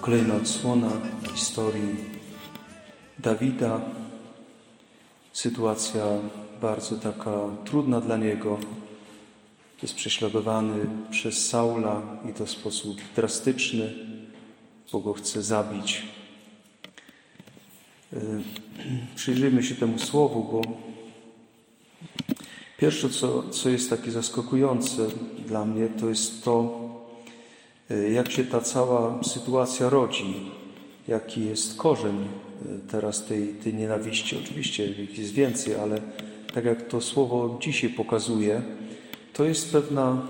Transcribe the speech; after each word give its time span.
Kolejna 0.00 0.34
odsłona 0.34 0.90
historii 1.34 1.96
Dawida. 3.18 3.80
Sytuacja 5.32 6.04
bardzo 6.62 6.96
taka 6.96 7.30
trudna 7.64 8.00
dla 8.00 8.16
niego. 8.16 8.58
Jest 9.82 9.94
prześladowany 9.94 10.86
przez 11.10 11.48
Saula 11.48 12.02
i 12.30 12.34
to 12.34 12.46
w 12.46 12.50
sposób 12.50 12.96
drastyczny, 13.16 13.94
bo 14.92 15.00
go 15.00 15.12
chce 15.12 15.42
zabić. 15.42 16.19
Y, 18.12 18.16
Przyjrzyjmy 19.16 19.62
się 19.62 19.74
temu 19.74 19.98
słowu, 19.98 20.44
bo 20.52 20.62
pierwsze, 22.78 23.10
co, 23.10 23.42
co 23.42 23.68
jest 23.68 23.90
takie 23.90 24.10
zaskakujące 24.10 25.06
dla 25.46 25.64
mnie, 25.64 25.88
to 25.88 26.08
jest 26.08 26.44
to, 26.44 26.80
y, 27.90 28.12
jak 28.12 28.30
się 28.30 28.44
ta 28.44 28.60
cała 28.60 29.24
sytuacja 29.24 29.90
rodzi, 29.90 30.50
jaki 31.08 31.44
jest 31.44 31.76
korzeń 31.76 32.28
y, 32.66 32.90
teraz 32.90 33.24
tej, 33.24 33.48
tej 33.48 33.74
nienawiści. 33.74 34.38
Oczywiście 34.44 34.86
jest 35.18 35.32
więcej, 35.32 35.74
ale 35.74 36.00
tak 36.54 36.64
jak 36.64 36.88
to 36.88 37.00
słowo 37.00 37.58
dzisiaj 37.62 37.90
pokazuje, 37.90 38.62
to 39.32 39.44
jest 39.44 39.72
pewna 39.72 40.22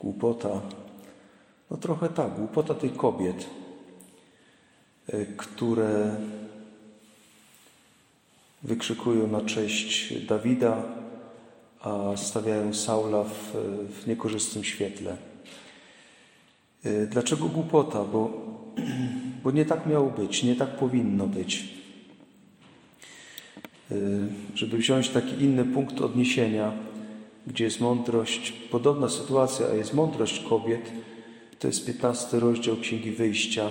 głupota, 0.00 0.60
no 1.70 1.76
trochę 1.76 2.08
tak, 2.08 2.34
głupota 2.34 2.74
tych 2.74 2.96
kobiet, 2.96 3.46
y, 5.14 5.26
które 5.36 6.16
wykrzykują 8.62 9.26
na 9.26 9.40
cześć 9.40 10.14
Dawida, 10.26 10.82
a 11.80 12.16
stawiają 12.16 12.74
Saula 12.74 13.24
w, 13.24 13.52
w 14.02 14.06
niekorzystnym 14.06 14.64
świetle. 14.64 15.16
Y, 16.86 17.08
Dlaczego 17.10 17.46
głupota? 17.46 18.04
Bo, 18.04 18.30
bo 19.44 19.50
nie 19.50 19.64
tak 19.64 19.86
miało 19.86 20.10
być, 20.10 20.42
nie 20.42 20.56
tak 20.56 20.76
powinno 20.76 21.26
być. 21.26 21.64
Y, 23.90 24.28
Żeby 24.54 24.78
wziąć 24.78 25.08
taki 25.08 25.44
inny 25.44 25.64
punkt 25.64 26.00
odniesienia, 26.00 26.72
gdzie 27.46 27.64
jest 27.64 27.80
mądrość, 27.80 28.52
podobna 28.52 29.08
sytuacja, 29.08 29.66
a 29.66 29.74
jest 29.74 29.94
mądrość 29.94 30.44
kobiet, 30.48 30.92
to 31.58 31.66
jest 31.66 31.86
15 31.86 32.40
rozdział 32.40 32.76
Księgi 32.76 33.10
Wyjścia, 33.10 33.70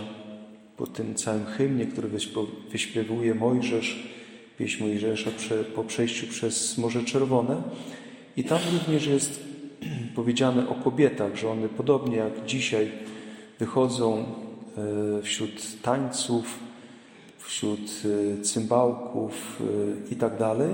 po 0.78 0.88
tym 0.88 1.16
całym 1.16 1.46
hymnie, 1.46 1.86
który 1.86 2.10
wyśpiewuje 2.72 3.36
Mojżesz, 3.36 4.10
pieśń 4.60 4.84
Mojżesza 4.84 5.32
po 5.76 5.84
przejściu 5.84 6.28
przez 6.28 6.78
Morze 6.78 7.04
Czerwone. 7.04 7.62
I 8.38 8.44
tam 8.44 8.60
również 8.74 9.08
jest 9.08 9.44
powiedziane 10.16 10.70
o 10.70 10.76
kobietach, 10.76 11.36
że 11.36 11.50
one 11.50 11.70
podobnie 11.70 12.18
jak 12.18 12.46
dzisiaj 12.46 12.92
wychodzą 13.60 14.26
e, 15.18 15.22
wśród 15.22 15.82
tańców, 15.82 16.60
wśród 17.38 18.04
e, 18.40 18.42
cymbałków 18.42 19.62
e, 20.10 20.14
i 20.14 20.16
tak 20.16 20.38
dalej 20.38 20.72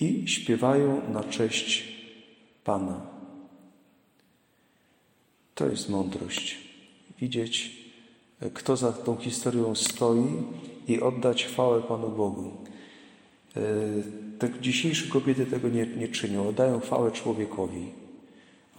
i 0.00 0.28
śpiewają 0.28 1.00
na 1.12 1.24
cześć 1.24 1.88
Pana. 2.64 3.17
To 5.58 5.68
jest 5.68 5.88
mądrość. 5.88 6.58
Widzieć, 7.20 7.76
kto 8.54 8.76
za 8.76 8.92
tą 8.92 9.16
historią 9.16 9.74
stoi 9.74 10.42
i 10.88 11.00
oddać 11.00 11.44
chwałę 11.44 11.82
Panu 11.82 12.08
Bogu. 12.08 12.50
Te 14.38 14.50
dzisiejsze 14.60 15.08
kobiety 15.08 15.46
tego 15.46 15.68
nie, 15.68 15.86
nie 15.86 16.08
czynią, 16.08 16.48
oddają 16.48 16.80
chwałę 16.80 17.10
człowiekowi. 17.10 17.86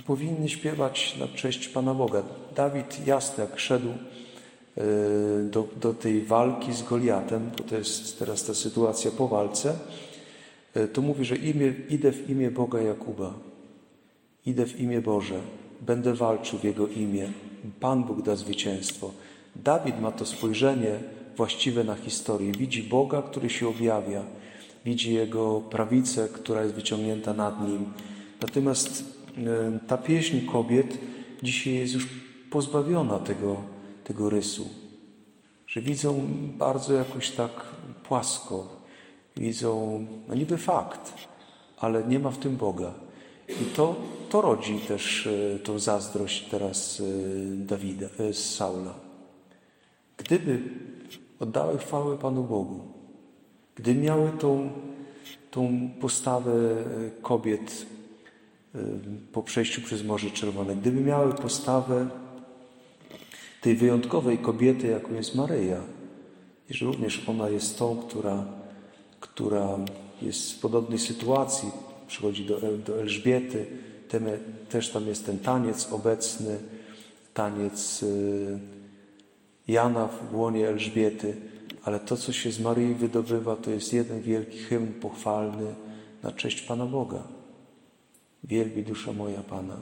Powinny 0.05 0.49
śpiewać 0.49 1.17
na 1.19 1.27
cześć 1.27 1.67
Pana 1.67 1.93
Boga. 1.93 2.23
Dawid 2.55 3.07
jasno 3.07 3.43
jak 3.43 3.59
szedł 3.59 3.89
e, 3.89 4.83
do, 5.43 5.67
do 5.81 5.93
tej 5.93 6.21
walki 6.21 6.73
z 6.73 6.83
Goliatem, 6.83 7.51
bo 7.57 7.63
to 7.63 7.75
jest 7.77 8.19
teraz 8.19 8.45
ta 8.45 8.53
sytuacja 8.53 9.11
po 9.11 9.27
walce, 9.27 9.75
e, 10.73 10.87
to 10.87 11.01
mówi, 11.01 11.25
że 11.25 11.35
imię, 11.35 11.73
idę 11.89 12.11
w 12.11 12.29
imię 12.29 12.51
Boga 12.51 12.81
Jakuba. 12.81 13.33
Idę 14.45 14.65
w 14.65 14.79
imię 14.79 15.01
Boże. 15.01 15.41
Będę 15.81 16.13
walczył 16.13 16.59
w 16.59 16.63
Jego 16.63 16.87
imię. 16.87 17.31
Pan 17.79 18.03
Bóg 18.03 18.21
da 18.21 18.35
zwycięstwo. 18.35 19.11
Dawid 19.55 20.01
ma 20.01 20.11
to 20.11 20.25
spojrzenie 20.25 20.99
właściwe 21.37 21.83
na 21.83 21.95
historię. 21.95 22.51
Widzi 22.51 22.83
Boga, 22.83 23.21
który 23.21 23.49
się 23.49 23.67
objawia. 23.67 24.23
Widzi 24.85 25.13
Jego 25.13 25.61
prawicę, 25.61 26.27
która 26.33 26.63
jest 26.63 26.75
wyciągnięta 26.75 27.33
nad 27.33 27.67
Nim. 27.67 27.85
Natomiast 28.41 29.03
e, 29.37 29.79
ta 29.87 29.97
pieśń 29.97 30.45
kobiet 30.51 30.97
dzisiaj 31.43 31.73
jest 31.73 31.93
już 31.93 32.07
pozbawiona 32.51 33.19
tego, 33.19 33.55
tego 34.03 34.29
rysu. 34.29 34.69
Że 35.67 35.81
widzą 35.81 36.27
bardzo 36.57 36.93
jakoś 36.93 37.31
tak 37.31 37.51
płasko. 38.03 38.67
Widzą, 39.37 40.05
no 40.27 40.35
niby 40.35 40.57
fakt, 40.57 41.13
ale 41.77 42.03
nie 42.03 42.19
ma 42.19 42.31
w 42.31 42.37
tym 42.37 42.55
Boga. 42.55 42.93
I 43.49 43.65
to, 43.75 43.95
to 44.29 44.41
rodzi 44.41 44.79
też 44.79 45.27
e, 45.27 45.59
tą 45.59 45.79
zazdrość 45.79 46.45
teraz 46.51 46.99
e, 46.99 47.03
Dawida, 47.55 48.07
e, 48.19 48.33
Saula. 48.33 48.93
Gdyby 50.17 50.61
oddały 51.39 51.77
chwałę 51.77 52.17
Panu 52.17 52.43
Bogu, 52.43 52.81
gdyby 53.75 54.01
miały 54.01 54.31
tą, 54.39 54.69
tą 55.51 55.89
postawę 56.01 56.51
kobiet 57.21 57.85
po 59.31 59.43
przejściu 59.43 59.81
przez 59.81 60.03
Morze 60.03 60.31
Czerwone, 60.31 60.75
gdyby 60.75 61.01
miały 61.01 61.33
postawę 61.33 62.07
tej 63.61 63.75
wyjątkowej 63.75 64.37
kobiety, 64.37 64.87
jaką 64.87 65.13
jest 65.13 65.35
Maryja, 65.35 65.81
i 66.69 66.73
że 66.73 66.85
również 66.85 67.29
ona 67.29 67.49
jest 67.49 67.79
tą, 67.79 67.97
która, 67.97 68.45
która 69.19 69.77
jest 70.21 70.53
w 70.53 70.59
podobnej 70.59 70.99
sytuacji, 70.99 71.71
przychodzi 72.07 72.45
do, 72.45 72.59
do 72.85 73.01
Elżbiety, 73.01 73.65
też 74.69 74.89
tam 74.89 75.07
jest 75.07 75.25
ten 75.25 75.39
taniec 75.39 75.93
obecny, 75.93 76.57
taniec 77.33 78.03
y, 78.03 78.59
Jana 79.67 80.07
w 80.07 80.35
łonie 80.35 80.67
Elżbiety, 80.67 81.35
ale 81.83 81.99
to, 81.99 82.17
co 82.17 82.33
się 82.33 82.51
z 82.51 82.59
Maryi 82.59 82.93
wydobywa, 82.93 83.55
to 83.55 83.71
jest 83.71 83.93
jeden 83.93 84.21
wielki 84.21 84.57
hymn 84.57 84.93
pochwalny 84.93 85.75
na 86.23 86.31
cześć 86.31 86.61
Pana 86.61 86.85
Boga. 86.85 87.23
Wielbi 88.43 88.83
dusza 88.83 89.13
moja 89.13 89.41
Pana. 89.41 89.77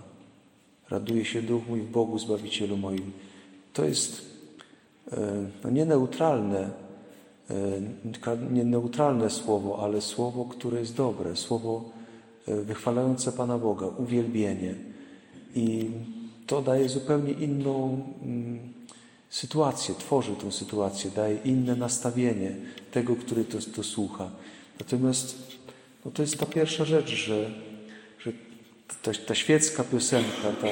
Raduje 0.90 1.26
się 1.26 1.42
duch 1.42 1.68
mój 1.70 1.82
w 1.82 1.92
Bogu, 1.92 2.20
Zbawicielu 2.20 2.78
moim. 2.78 3.12
To 3.74 3.86
jest 3.86 4.22
e, 5.12 5.18
no, 5.64 5.70
nie 5.70 5.86
neutralne, 5.86 6.70
e, 7.50 7.56
nie 8.52 8.64
neutralne 8.64 9.30
słowo, 9.30 9.84
ale 9.84 10.02
słowo, 10.02 10.46
które 10.46 10.80
jest 10.80 10.96
dobre, 10.96 11.36
słowo 11.36 11.97
wychwalające 12.48 13.32
Pana 13.32 13.58
Boga, 13.58 13.88
uwielbienie. 13.88 14.76
I 15.56 15.90
to 16.48 16.62
daje 16.62 16.90
zupełnie 16.90 17.32
inną 17.32 18.04
mm, 18.24 18.60
sytuację, 19.30 19.96
tworzy 19.96 20.36
tą 20.36 20.52
sytuację, 20.52 21.12
daje 21.16 21.38
inne 21.46 21.76
nastawienie 21.76 22.56
tego, 22.92 23.16
który 23.16 23.46
to, 23.46 23.58
to 23.76 23.84
słucha. 23.84 24.30
Natomiast 24.80 25.58
no, 26.06 26.12
to 26.12 26.22
jest 26.22 26.38
ta 26.38 26.46
pierwsza 26.46 26.86
rzecz, 26.86 27.10
że, 27.10 27.50
że 28.20 28.32
ta, 29.02 29.12
ta 29.28 29.36
świecka 29.36 29.84
piosenka, 29.84 30.52
ta, 30.62 30.68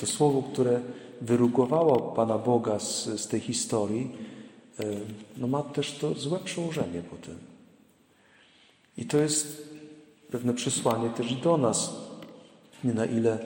to 0.00 0.06
słowo, 0.06 0.42
które 0.42 0.80
wyrugowało 1.20 2.00
Pana 2.00 2.38
Boga 2.38 2.78
z, 2.78 3.04
z 3.04 3.28
tej 3.28 3.40
historii, 3.40 4.10
e, 4.80 4.84
no 5.36 5.46
ma 5.46 5.62
też 5.62 5.92
to 5.92 6.14
złe 6.14 6.38
przełożenie 6.38 7.02
potem. 7.10 7.36
I 8.98 9.04
to 9.04 9.18
jest 9.18 9.75
pewne 10.30 10.54
przesłanie 10.54 11.10
też 11.10 11.34
do 11.34 11.56
nas. 11.56 11.94
Nie 12.84 12.94
na 12.94 13.06
ile 13.06 13.38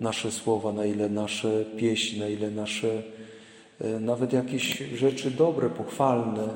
nasze 0.00 0.32
słowa, 0.32 0.72
na 0.72 0.84
ile 0.84 1.08
nasze 1.08 1.64
pieśni, 1.64 2.20
na 2.20 2.28
ile 2.28 2.50
nasze 2.50 3.02
e, 3.80 4.00
nawet 4.00 4.32
jakieś 4.32 4.78
rzeczy 4.78 5.30
dobre, 5.30 5.70
pochwalne, 5.70 6.48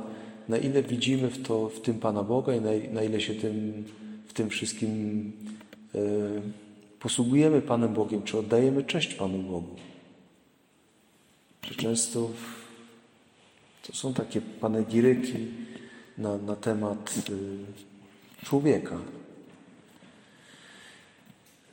na 0.48 0.58
ile 0.58 0.82
widzimy 0.82 1.28
w, 1.28 1.42
to, 1.42 1.68
w 1.68 1.80
tym 1.80 1.98
Pana 1.98 2.22
Boga 2.22 2.54
i 2.54 2.60
na, 2.60 2.70
na 2.92 3.02
ile 3.02 3.20
się 3.20 3.34
tym, 3.34 3.84
w 4.26 4.32
tym 4.32 4.50
wszystkim 4.50 5.32
e, 5.94 5.98
posługujemy 7.00 7.62
Panem 7.62 7.94
Bogiem, 7.94 8.22
czy 8.22 8.38
oddajemy 8.38 8.84
cześć 8.84 9.14
Panu 9.14 9.38
Bogu. 9.38 9.76
Że 11.62 11.74
często 11.74 12.30
to 13.86 13.92
są 13.92 14.14
takie 14.14 14.40
panegiryki 14.40 15.34
na, 16.18 16.38
na 16.38 16.56
temat 16.56 17.14
y, 17.30 18.44
człowieka. 18.44 18.98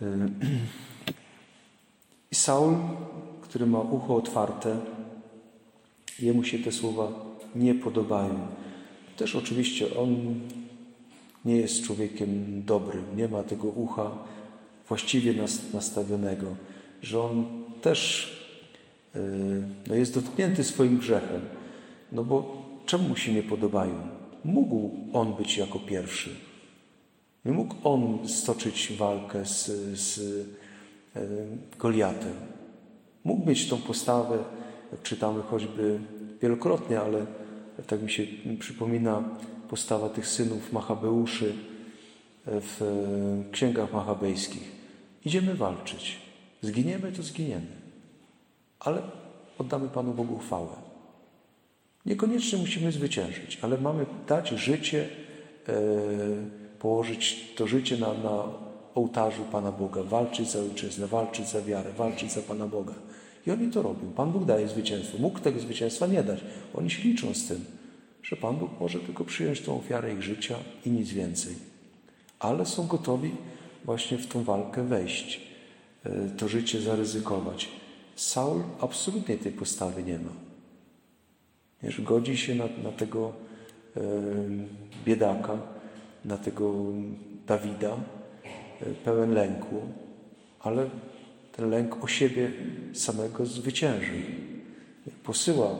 Y, 0.01 0.05
I 2.31 2.35
Saul, 2.35 2.75
który 3.41 3.65
ma 3.65 3.79
ucho 3.79 4.15
otwarte, 4.15 4.77
jemu 6.19 6.43
się 6.43 6.59
te 6.59 6.71
słowa 6.71 7.11
nie 7.55 7.75
podobają. 7.75 8.47
Też 9.17 9.35
oczywiście 9.35 9.97
on 9.97 10.39
nie 11.45 11.55
jest 11.55 11.83
człowiekiem 11.83 12.61
dobrym, 12.65 13.03
nie 13.17 13.27
ma 13.27 13.43
tego 13.43 13.67
ucha 13.67 14.11
właściwie 14.87 15.33
nastawionego, 15.73 16.45
że 17.01 17.21
on 17.21 17.45
też 17.81 18.31
yy, 19.15 19.21
no 19.87 19.95
jest 19.95 20.13
dotknięty 20.13 20.63
swoim 20.63 20.97
grzechem. 20.97 21.41
No 22.11 22.23
bo 22.23 22.63
czemu 22.85 23.09
mu 23.09 23.15
się 23.15 23.33
nie 23.33 23.43
podobają? 23.43 23.93
Mógł 24.45 24.91
on 25.13 25.33
być 25.33 25.57
jako 25.57 25.79
pierwszy. 25.79 26.50
Nie 27.45 27.51
mógł 27.51 27.75
on 27.83 28.27
stoczyć 28.27 28.93
walkę 28.97 29.45
z, 29.45 29.65
z 29.99 30.17
yy, 30.17 31.21
Goliatem. 31.79 32.33
Mógł 33.23 33.49
mieć 33.49 33.69
tą 33.69 33.77
postawę, 33.77 34.37
jak 34.91 35.01
czytamy 35.01 35.41
choćby 35.41 35.99
wielokrotnie, 36.41 36.99
ale 36.99 37.25
tak 37.87 38.01
mi 38.01 38.11
się 38.11 38.23
przypomina 38.59 39.23
postawa 39.69 40.09
tych 40.09 40.27
synów 40.27 40.73
Machabeuszy 40.73 41.53
w 42.45 42.81
księgach 43.51 43.93
machabejskich. 43.93 44.71
Idziemy 45.25 45.55
walczyć. 45.55 46.17
Zginiemy, 46.61 47.11
to 47.11 47.23
zginiemy. 47.23 47.67
Ale 48.79 49.01
oddamy 49.57 49.89
Panu 49.89 50.13
Bogu 50.13 50.37
chwałę. 50.37 50.75
Niekoniecznie 52.05 52.59
musimy 52.59 52.91
zwyciężyć, 52.91 53.59
ale 53.61 53.77
mamy 53.77 54.05
dać 54.27 54.49
życie, 54.49 55.09
e, 55.67 55.73
położyć 56.81 57.53
to 57.55 57.67
życie 57.67 57.97
na, 57.97 58.13
na 58.13 58.43
ołtarzu 58.95 59.43
Pana 59.51 59.71
Boga, 59.71 60.03
walczyć 60.03 60.51
za 60.51 60.59
ojczyznę, 60.59 61.07
walczyć 61.07 61.47
za 61.47 61.61
wiarę, 61.61 61.93
walczyć 61.93 62.31
za 62.31 62.41
Pana 62.41 62.67
Boga. 62.67 62.93
I 63.47 63.51
oni 63.51 63.71
to 63.71 63.81
robią. 63.81 64.11
Pan 64.15 64.31
Bóg 64.31 64.45
daje 64.45 64.67
zwycięstwo. 64.67 65.17
Mógł 65.17 65.39
tego 65.39 65.59
zwycięstwa 65.59 66.07
nie 66.07 66.23
dać. 66.23 66.39
Oni 66.73 66.89
się 66.89 67.03
liczą 67.03 67.33
z 67.33 67.47
tym, 67.47 67.65
że 68.23 68.35
Pan 68.35 68.55
Bóg 68.55 68.69
może 68.79 68.99
tylko 68.99 69.23
przyjąć 69.23 69.61
tą 69.61 69.77
ofiarę 69.77 70.13
ich 70.13 70.21
życia 70.21 70.55
i 70.85 70.89
nic 70.89 71.09
więcej. 71.09 71.55
Ale 72.39 72.65
są 72.65 72.87
gotowi 72.87 73.31
właśnie 73.85 74.17
w 74.17 74.27
tą 74.27 74.43
walkę 74.43 74.83
wejść, 74.83 75.41
e, 76.03 76.29
to 76.37 76.47
życie 76.47 76.81
zaryzykować. 76.81 77.69
Saul 78.15 78.63
absolutnie 78.81 79.37
tej 79.37 79.51
postawy 79.51 80.03
nie 80.03 80.19
ma. 80.19 80.31
Wiesz, 81.83 82.01
godzi 82.01 82.37
się 82.37 82.55
na, 82.55 82.65
na 82.83 82.91
tego 82.91 83.33
e, 83.97 84.01
biedaka, 85.05 85.57
na 86.25 86.37
tego 86.37 86.73
Dawida, 87.47 87.97
e, 88.81 88.85
pełen 88.85 89.33
lęku, 89.33 89.81
ale 90.59 90.89
ten 91.51 91.69
lęk 91.69 92.03
o 92.03 92.07
siebie 92.07 92.51
samego 92.93 93.45
zwycięży. 93.45 94.21
Posyła, 95.23 95.75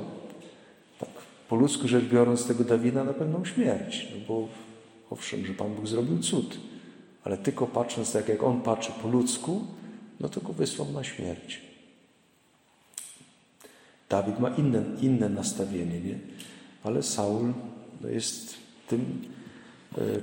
tak, 1.00 1.10
po 1.50 1.56
ludzku 1.56 1.88
rzecz 1.88 2.06
biorąc, 2.06 2.48
tego 2.48 2.64
Dawida 2.64 3.04
na 3.04 3.14
pewną 3.14 3.46
śmierć, 3.46 4.08
no 4.12 4.26
bo 4.28 4.48
owszem, 5.10 5.46
że 5.46 5.54
Pan 5.54 5.76
Bóg 5.76 5.88
zrobił 5.88 6.20
cud, 6.20 6.58
ale 7.24 7.38
tylko 7.38 7.68
patrząc 7.68 8.14
tak, 8.14 8.30
jak 8.30 8.44
on 8.44 8.62
patrzy 8.62 8.92
po 9.02 9.08
ludzku, 9.08 9.62
no 10.20 10.30
to 10.30 10.42
go 10.42 10.54
wysłał 10.54 10.92
na 10.92 11.04
śmierć. 11.04 11.62
Dawid 14.10 14.40
ma 14.40 14.50
inne, 14.50 14.84
inne 15.02 15.30
nastawienie, 15.30 16.00
nie? 16.00 16.20
ale 16.84 17.04
Saul 17.04 17.54
no 18.02 18.10
jest 18.10 18.56
tym 18.88 19.22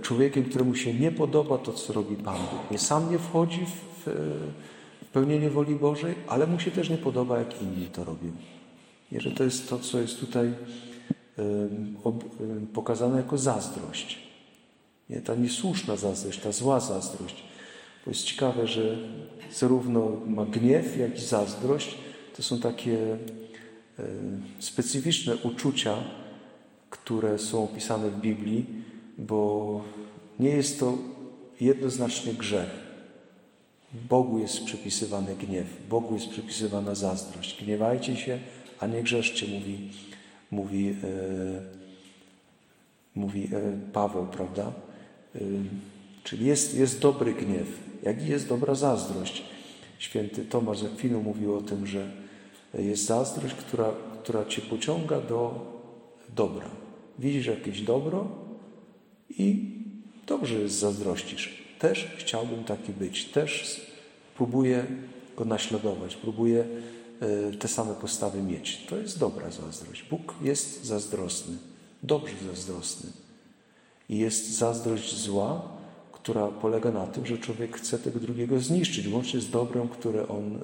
człowiekiem, 0.03 0.45
któremu 0.45 0.75
się 0.75 0.95
nie 0.95 1.13
podoba 1.13 1.59
to, 1.59 1.73
co 1.73 1.93
robi 1.93 2.17
Pan 2.17 2.37
Bóg. 2.37 2.71
Nie 2.71 2.79
sam 2.79 3.11
nie 3.11 3.19
wchodzi 3.19 3.67
w, 3.67 4.07
w 5.03 5.07
pełnienie 5.13 5.51
woli 5.51 5.75
Bożej, 5.75 6.15
ale 6.29 6.47
mu 6.47 6.61
się 6.61 6.71
też 6.71 6.91
nie 6.91 6.99
podoba, 6.99 7.39
jak 7.39 7.63
inni 7.63 7.87
to 7.87 8.05
robią. 8.05 8.31
Nie, 9.13 9.21
że 9.21 9.31
to 9.31 9.45
jest 9.45 9.69
to, 9.69 9.79
co 9.79 10.01
jest 10.01 10.21
tutaj 10.21 10.53
pokazane 12.75 13.17
jako 13.17 13.39
zazdrość. 13.39 14.19
Nie, 15.11 15.21
ta 15.21 15.35
niesłuszna 15.35 15.97
zazdrość, 15.97 16.41
ta 16.41 16.53
zła 16.53 16.81
zazdrość. 16.81 17.45
Bo 18.05 18.11
jest 18.11 18.25
ciekawe, 18.25 18.67
że 18.67 18.99
zarówno 19.53 20.13
ma 20.27 20.45
gniew, 20.45 20.99
jak 20.99 21.19
i 21.19 21.21
zazdrość. 21.21 21.99
To 22.37 22.43
są 22.43 22.61
takie 22.61 22.97
e, 23.99 24.05
specyficzne 24.59 25.37
uczucia, 25.37 25.97
które 26.91 27.39
są 27.39 27.65
opisane 27.65 28.11
w 28.11 28.21
Biblii, 28.21 28.67
bo 29.19 29.81
nie 30.39 30.51
jest 30.51 30.81
to 30.81 30.99
jednoznacznie 31.61 32.35
grzech. 32.35 32.89
Bogu 34.09 34.39
jest 34.39 34.65
przypisywany 34.65 35.37
gniew, 35.37 35.67
Bogu 35.89 36.15
jest 36.15 36.29
przypisywana 36.29 36.95
zazdrość. 36.95 37.65
Gniewajcie 37.65 38.17
się, 38.17 38.39
a 38.81 38.87
nie 38.87 39.03
grzeszcie, 39.03 39.47
mówi, 39.47 39.91
mówi, 40.51 40.89
e, 40.89 40.95
mówi 43.15 43.49
e, 43.53 43.93
Paweł, 43.93 44.27
prawda? 44.27 44.73
Czyli 46.25 46.47
jest, 46.47 46.75
jest 46.75 47.01
dobry 47.01 47.35
gniew, 47.35 47.69
jak 48.03 48.23
i 48.23 48.27
jest 48.27 48.49
dobra 48.49 48.75
zazdrość. 48.75 49.43
Święty 49.99 50.45
Tomasz 50.45 50.79
Zakwinu 50.79 51.23
mówił 51.23 51.55
o 51.55 51.61
tym, 51.61 51.87
że 51.87 52.11
jest 52.75 53.07
zazdrość, 53.07 53.55
która, 53.55 53.93
która 54.23 54.45
cię 54.45 54.63
pociąga 54.63 55.21
do 55.21 55.67
dobra. 56.37 56.71
Widzisz 57.19 57.47
jakieś 57.47 57.83
dobro 57.83 58.48
i 59.31 59.71
dobrze 60.27 60.55
jest 60.55 60.75
zazdrościsz. 60.75 61.63
Też 61.79 62.09
chciałbym 62.19 62.65
taki 62.65 62.93
być, 62.93 63.25
też 63.25 63.81
próbuję 64.37 64.87
go 65.37 65.45
naśladować, 65.45 66.17
próbuję 66.17 66.65
e, 67.21 67.53
te 67.53 67.69
same 67.69 67.95
postawy 67.95 68.43
mieć. 68.43 68.87
To 68.89 68.97
jest 68.97 69.19
dobra 69.19 69.51
zazdrość. 69.51 70.05
Bóg 70.11 70.35
jest 70.43 70.85
zazdrosny, 70.85 71.57
dobrze 72.03 72.35
zazdrosny. 72.55 73.11
I 74.09 74.19
jest 74.19 74.51
zazdrość 74.59 75.17
zła, 75.17 75.69
która 76.13 76.49
polega 76.49 76.91
na 76.91 77.07
tym, 77.07 77.27
że 77.27 77.39
człowiek 77.39 77.77
chce 77.77 77.99
tego 77.99 78.21
drugiego 78.21 78.61
zniszczyć, 78.61 79.09
łącznie 79.09 79.41
z 79.41 79.51
dobrem, 79.51 79.89
które 79.89 80.29
on 80.29 80.57
y, 80.57 80.61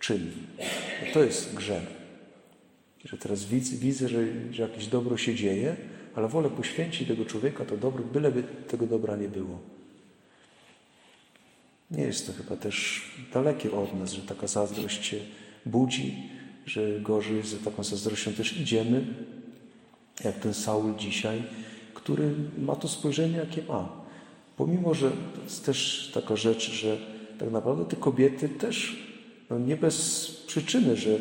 czyni. 0.00 0.32
To 1.14 1.24
jest 1.24 1.54
grzech. 1.54 1.86
Że 3.04 3.16
teraz 3.16 3.44
widzę, 3.44 3.76
widzę 3.76 4.08
że, 4.08 4.24
że 4.52 4.62
jakieś 4.62 4.86
dobro 4.86 5.16
się 5.16 5.34
dzieje, 5.34 5.76
ale 6.16 6.28
wolę 6.28 6.50
poświęcić 6.50 7.08
tego 7.08 7.24
człowieka 7.24 7.64
to 7.64 7.76
dobro, 7.76 8.04
byleby 8.12 8.42
tego 8.68 8.86
dobra 8.86 9.16
nie 9.16 9.28
było. 9.28 9.58
Nie 11.90 12.02
jest 12.02 12.26
to 12.26 12.32
chyba 12.32 12.56
też 12.56 13.02
dalekie 13.32 13.72
od 13.72 13.94
nas, 13.94 14.12
że 14.12 14.22
taka 14.22 14.46
zazdrość 14.46 15.04
się 15.04 15.16
budzi, 15.66 16.30
że 16.66 17.00
gorzej 17.00 17.42
za 17.42 17.56
taką 17.70 17.84
zazdrością 17.84 18.32
też 18.32 18.56
idziemy, 18.60 19.04
jak 20.24 20.38
ten 20.38 20.54
Saul 20.54 20.94
dzisiaj, 20.96 21.42
który 21.94 22.34
ma 22.58 22.76
to 22.76 22.88
spojrzenie, 22.88 23.36
jakie 23.36 23.62
ma. 23.62 23.88
Pomimo, 24.56 24.94
że 24.94 25.10
to 25.10 25.42
jest 25.44 25.66
też 25.66 26.10
taka 26.14 26.36
rzecz, 26.36 26.70
że 26.70 26.98
tak 27.38 27.50
naprawdę 27.50 27.84
te 27.84 27.96
kobiety 27.96 28.48
też 28.48 29.06
no 29.50 29.58
nie 29.58 29.76
bez 29.76 30.26
przyczyny, 30.46 30.96
że 30.96 31.18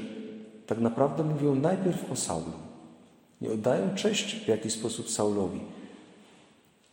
tak 0.68 0.80
naprawdę 0.80 1.24
mówią 1.24 1.56
najpierw 1.56 2.12
o 2.12 2.16
Saulu. 2.16 2.65
Nie 3.46 3.52
oddają 3.52 3.96
cześć 3.96 4.36
w 4.36 4.48
jakiś 4.48 4.74
sposób 4.74 5.10
Saulowi. 5.10 5.60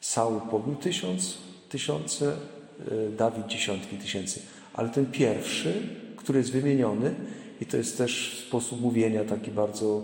Saul 0.00 0.40
pobił 0.40 0.75
tysiąc, 0.75 1.38
tysiące, 1.68 2.32
e, 2.32 3.11
Dawid 3.16 3.47
dziesiątki 3.47 3.97
tysięcy. 3.97 4.42
Ale 4.75 4.88
ten 4.88 5.06
pierwszy, 5.06 5.88
który 6.16 6.38
jest 6.38 6.52
wymieniony, 6.52 7.14
i 7.61 7.66
to 7.66 7.76
jest 7.76 7.99
też 7.99 8.44
sposób 8.49 8.80
mówienia 8.80 9.25
taki 9.25 9.50
bardzo 9.50 10.02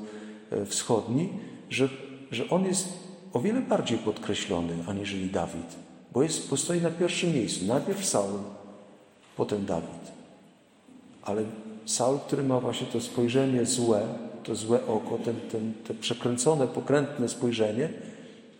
e, 0.50 0.66
wschodni, 0.66 1.28
że, 1.70 1.88
że 2.30 2.48
on 2.48 2.64
jest 2.64 2.88
o 3.32 3.40
wiele 3.40 3.60
bardziej 3.60 3.98
podkreślony 3.98 4.74
aniżeli 4.86 5.30
Dawid, 5.30 5.76
bo, 6.12 6.22
jest, 6.22 6.48
bo 6.50 6.56
stoi 6.56 6.80
na 6.80 6.90
pierwszym 6.90 7.32
miejscu. 7.32 7.64
Najpierw 7.64 8.06
Saul, 8.06 8.38
potem 9.36 9.66
Dawid. 9.66 10.12
Ale 11.22 11.44
Saul, 11.84 12.18
który 12.18 12.42
ma 12.42 12.60
właśnie 12.60 12.86
to 12.86 13.00
spojrzenie 13.00 13.66
złe, 13.66 14.08
to 14.48 14.56
złe 14.56 14.86
oko, 14.86 15.18
ten, 15.18 15.34
ten, 15.52 15.72
te 15.84 15.94
przekręcone, 15.94 16.68
pokrętne 16.68 17.28
spojrzenie, 17.28 17.88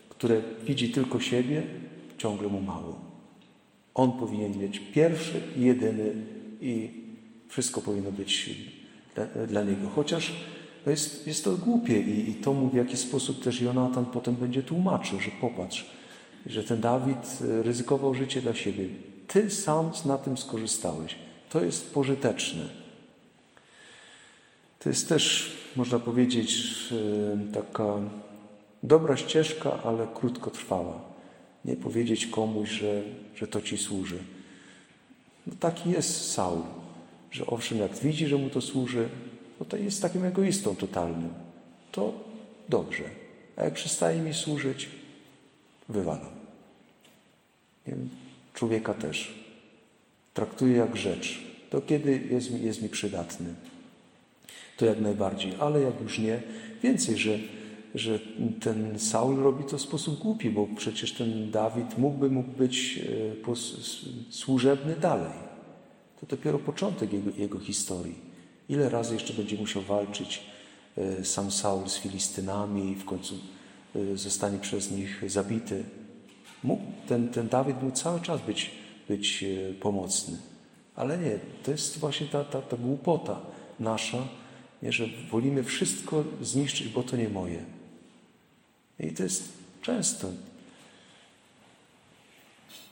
które 0.09 0.41
widzi 0.65 0.89
tylko 0.89 1.19
siebie, 1.19 1.63
ciągle 2.17 2.47
mu 2.47 2.61
mało. 2.61 2.99
On 3.93 4.11
powinien 4.11 4.57
mieć 4.57 4.79
pierwszy, 4.79 5.41
jedyny 5.57 6.13
i 6.61 6.89
wszystko 7.47 7.81
powinno 7.81 8.11
być 8.11 8.49
dla, 9.15 9.25
dla 9.47 9.63
niego. 9.63 9.89
Chociaż 9.95 10.33
no 10.85 10.91
jest, 10.91 11.27
jest 11.27 11.43
to 11.43 11.57
głupie 11.57 11.99
i, 11.99 12.29
i 12.29 12.33
to 12.33 12.53
mu 12.53 12.69
w 12.69 12.75
jaki 12.75 12.97
sposób 12.97 13.43
też 13.43 13.61
Jonatan 13.61 14.05
potem 14.05 14.35
będzie 14.35 14.63
tłumaczył, 14.63 15.19
że 15.19 15.31
popatrz, 15.41 15.85
że 16.45 16.63
ten 16.63 16.81
Dawid 16.81 17.39
e, 17.41 17.63
ryzykował 17.63 18.13
życie 18.13 18.41
dla 18.41 18.53
siebie. 18.53 18.85
Ty 19.27 19.49
sam 19.49 19.91
na 20.05 20.17
tym 20.17 20.37
skorzystałeś. 20.37 21.15
To 21.49 21.63
jest 21.63 21.93
pożyteczne. 21.93 22.78
To 24.79 24.89
jest 24.89 25.09
też, 25.09 25.53
można 25.75 25.99
powiedzieć, 25.99 26.63
taka 27.53 27.97
dobra 28.83 29.17
ścieżka, 29.17 29.83
ale 29.83 30.07
krótkotrwała. 30.15 31.01
Nie 31.65 31.75
powiedzieć 31.75 32.27
komuś, 32.27 32.69
że, 32.69 33.03
że 33.35 33.47
to 33.47 33.61
ci 33.61 33.77
służy. 33.77 34.17
No 35.47 35.53
taki 35.59 35.89
jest 35.91 36.31
Saul. 36.31 36.61
że 37.31 37.45
owszem, 37.45 37.77
jak 37.77 37.95
widzi, 37.95 38.27
że 38.27 38.37
mu 38.37 38.49
to 38.49 38.61
służy, 38.61 39.09
no 39.59 39.65
to 39.65 39.77
jest 39.77 40.01
takim 40.01 40.25
egoistą 40.25 40.75
totalnym. 40.75 41.33
To 41.91 42.13
dobrze. 42.69 43.03
A 43.57 43.63
jak 43.63 43.73
przestaje 43.73 44.21
mi 44.21 44.33
służyć, 44.33 44.89
wywalam. 45.89 46.39
Człowieka 48.53 48.93
też. 48.93 49.33
Traktuję 50.33 50.77
jak 50.77 50.95
rzecz. 50.95 51.39
To 51.69 51.81
kiedy 51.81 52.21
jest, 52.31 52.51
jest 52.51 52.81
mi 52.81 52.89
przydatny, 52.89 53.53
to 54.79 54.85
jak 54.85 55.01
najbardziej. 55.01 55.53
Ale 55.59 55.81
jak 55.81 56.01
już 56.01 56.19
nie, 56.19 56.41
więcej, 56.83 57.17
że, 57.17 57.39
że 57.95 58.19
ten 58.59 58.99
Saul 58.99 59.39
robi 59.39 59.63
to 59.63 59.77
w 59.77 59.81
sposób 59.81 60.19
głupi, 60.19 60.49
bo 60.49 60.67
przecież 60.75 61.13
ten 61.13 61.51
Dawid 61.51 61.97
mógłby 61.97 62.29
mógł 62.29 62.51
być 62.51 62.99
e, 63.47 64.31
służebny 64.31 64.95
dalej. 64.95 65.33
To 66.21 66.25
dopiero 66.25 66.59
początek 66.59 67.13
jego, 67.13 67.31
jego 67.37 67.59
historii. 67.59 68.15
Ile 68.69 68.89
razy 68.89 69.13
jeszcze 69.13 69.33
będzie 69.33 69.57
musiał 69.57 69.81
walczyć 69.81 70.43
e, 70.97 71.25
sam 71.25 71.51
Saul 71.51 71.89
z 71.89 71.97
Filistynami 71.97 72.91
i 72.91 72.95
w 72.95 73.05
końcu 73.05 73.35
e, 73.95 74.17
zostanie 74.17 74.59
przez 74.59 74.91
nich 74.91 75.23
zabity. 75.27 75.83
Mógł, 76.63 76.83
ten, 77.07 77.29
ten 77.29 77.47
Dawid 77.47 77.83
mógł 77.83 77.95
cały 77.95 78.21
czas 78.21 78.41
być, 78.41 78.71
być 79.07 79.45
pomocny. 79.79 80.37
Ale 80.95 81.17
nie, 81.17 81.39
to 81.63 81.71
jest 81.71 81.99
właśnie 81.99 82.27
ta, 82.27 82.43
ta, 82.43 82.61
ta 82.61 82.77
głupota 82.77 83.39
nasza, 83.79 84.17
nie, 84.83 84.91
że 84.91 85.07
wolimy 85.31 85.63
wszystko 85.63 86.23
zniszczyć, 86.41 86.87
bo 86.87 87.03
to 87.03 87.17
nie 87.17 87.29
moje. 87.29 87.65
I 88.99 89.11
to 89.11 89.23
jest 89.23 89.53
często. 89.81 90.27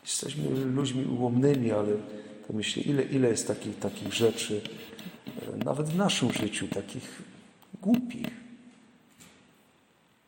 Jesteśmy 0.03 0.49
ludźmi 0.49 1.05
ułomnymi, 1.05 1.71
ale 1.71 1.93
to 2.47 2.53
myślę, 2.53 2.83
ile, 2.83 3.03
ile 3.03 3.29
jest 3.29 3.47
takich, 3.47 3.79
takich 3.79 4.13
rzeczy, 4.13 4.61
e, 5.53 5.63
nawet 5.65 5.89
w 5.89 5.95
naszym 5.95 6.33
życiu, 6.33 6.67
takich 6.67 7.21
głupich. 7.81 8.27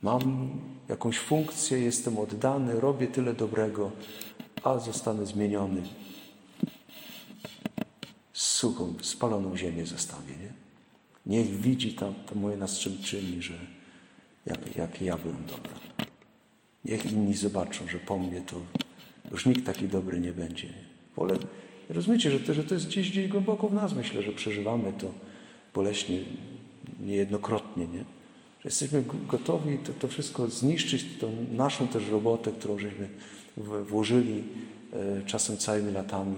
Mam 0.01 0.51
jakąś 0.89 1.17
funkcję, 1.17 1.79
jestem 1.79 2.17
oddany, 2.17 2.79
robię 2.79 3.07
tyle 3.07 3.33
dobrego, 3.33 3.91
a 4.63 4.79
zostanę 4.79 5.25
zmieniony. 5.25 5.81
Suchą, 8.33 8.93
spaloną 9.01 9.57
ziemię 9.57 9.85
zostawię, 9.85 10.35
nie? 10.35 10.68
Niech 11.29 11.61
widzi 11.61 11.93
tam 11.93 12.13
to 12.25 12.35
moje 12.35 12.57
następczyni, 12.57 13.41
że 13.41 13.53
jak, 14.45 14.75
jak 14.75 15.01
ja 15.01 15.17
byłem 15.17 15.45
dobra. 15.45 15.71
Niech 16.85 17.11
inni 17.11 17.33
zobaczą, 17.33 17.87
że 17.87 17.99
po 17.99 18.17
mnie 18.17 18.41
to 18.41 18.55
już 19.31 19.45
nikt 19.45 19.65
taki 19.65 19.87
dobry 19.87 20.19
nie 20.19 20.31
będzie. 20.31 20.67
Wolę, 21.15 21.37
rozumiecie, 21.89 22.31
że 22.31 22.39
to, 22.39 22.53
że 22.53 22.63
to 22.63 22.73
jest 22.73 22.87
gdzieś, 22.87 23.11
gdzieś 23.11 23.27
głęboko 23.27 23.67
w 23.67 23.73
nas, 23.73 23.93
myślę, 23.93 24.21
że 24.21 24.31
przeżywamy 24.31 24.93
to 24.93 25.13
boleśnie 25.73 26.19
niejednokrotnie, 26.99 27.87
nie? 27.87 28.03
Że 28.59 28.65
jesteśmy 28.65 29.03
gotowi 29.27 29.77
to, 29.77 29.93
to 29.93 30.07
wszystko 30.07 30.47
zniszczyć, 30.47 31.05
tą 31.19 31.31
naszą 31.51 31.87
też 31.87 32.09
robotę, 32.09 32.51
którą 32.51 32.79
żeśmy 32.79 33.09
włożyli 33.87 34.43
e, 34.93 35.25
czasem 35.25 35.57
całymi 35.57 35.91
latami. 35.91 36.35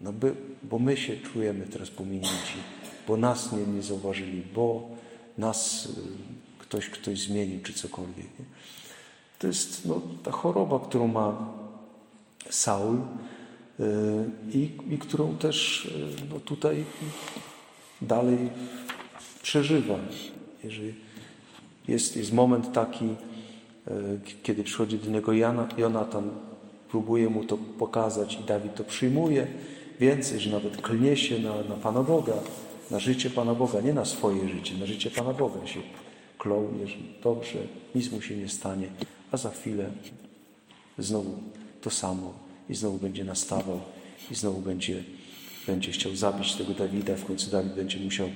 No 0.00 0.12
by, 0.12 0.34
bo 0.62 0.78
my 0.78 0.96
się 0.96 1.16
czujemy 1.16 1.66
teraz 1.66 1.90
pominięci, 1.90 2.58
bo 3.08 3.16
nas 3.16 3.52
nie, 3.52 3.66
nie 3.66 3.82
zauważyli, 3.82 4.42
bo 4.54 4.88
nas 5.38 5.88
e, 5.96 6.00
ktoś, 6.58 6.90
ktoś 6.90 7.20
zmienił, 7.20 7.60
czy 7.62 7.72
cokolwiek. 7.72 8.38
Nie? 8.38 8.44
To 9.38 9.46
jest 9.46 9.86
no, 9.86 10.00
ta 10.22 10.30
choroba, 10.30 10.80
którą 10.80 11.06
ma 11.06 11.54
Saul 12.50 12.96
y, 12.96 13.84
i, 14.52 14.70
i 14.90 14.98
którą 14.98 15.36
też 15.36 15.84
y, 15.84 15.90
no, 16.30 16.40
tutaj 16.40 16.84
dalej 18.02 18.38
przeżywa. 19.42 19.94
Jeżeli 20.64 20.94
jest, 21.88 22.16
jest 22.16 22.32
moment 22.32 22.72
taki, 22.72 23.04
y, 23.04 24.20
kiedy 24.42 24.64
przychodzi 24.64 24.98
do 24.98 25.10
niego 25.10 25.32
Jana, 25.32 25.68
Jonatan, 25.78 26.30
próbuje 26.88 27.30
mu 27.30 27.44
to 27.44 27.56
pokazać 27.56 28.38
i 28.40 28.44
Dawid 28.44 28.74
to 28.74 28.84
przyjmuje. 28.84 29.46
Więcej, 30.00 30.40
że 30.40 30.50
nawet 30.50 30.82
klnie 30.82 31.16
się 31.16 31.38
na, 31.38 31.62
na 31.68 31.74
Pana 31.74 32.02
Boga, 32.02 32.34
na 32.90 32.98
życie 32.98 33.30
Pana 33.30 33.54
Boga, 33.54 33.80
nie 33.80 33.92
na 33.92 34.04
swoje 34.04 34.48
życie, 34.48 34.74
na 34.74 34.86
życie 34.86 35.10
Pana 35.10 35.32
Boga 35.32 35.66
się 35.66 35.80
klął, 36.38 36.68
że 36.84 36.96
dobrze, 37.22 37.58
nic 37.94 38.12
mu 38.12 38.22
się 38.22 38.36
nie 38.36 38.48
stanie, 38.48 38.88
a 39.32 39.36
za 39.36 39.50
chwilę 39.50 39.90
znowu 40.98 41.38
to 41.80 41.90
samo 41.90 42.34
i 42.68 42.74
znowu 42.74 42.98
będzie 42.98 43.24
nastawał 43.24 43.80
i 44.30 44.34
znowu 44.34 44.60
będzie, 44.60 45.04
będzie 45.66 45.92
chciał 45.92 46.16
zabić 46.16 46.54
tego 46.54 46.74
Dawida. 46.74 47.16
W 47.16 47.24
końcu 47.24 47.50
Dawid 47.50 47.72
będzie 47.72 48.00
musiał 48.00 48.28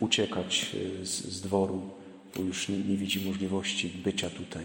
uciekać 0.00 0.76
e, 1.02 1.06
z, 1.06 1.10
z 1.10 1.40
dworu, 1.40 1.90
bo 2.36 2.42
już 2.42 2.68
nie, 2.68 2.78
nie 2.78 2.96
widzi 2.96 3.26
możliwości 3.26 3.88
bycia 3.88 4.30
tutaj. 4.30 4.64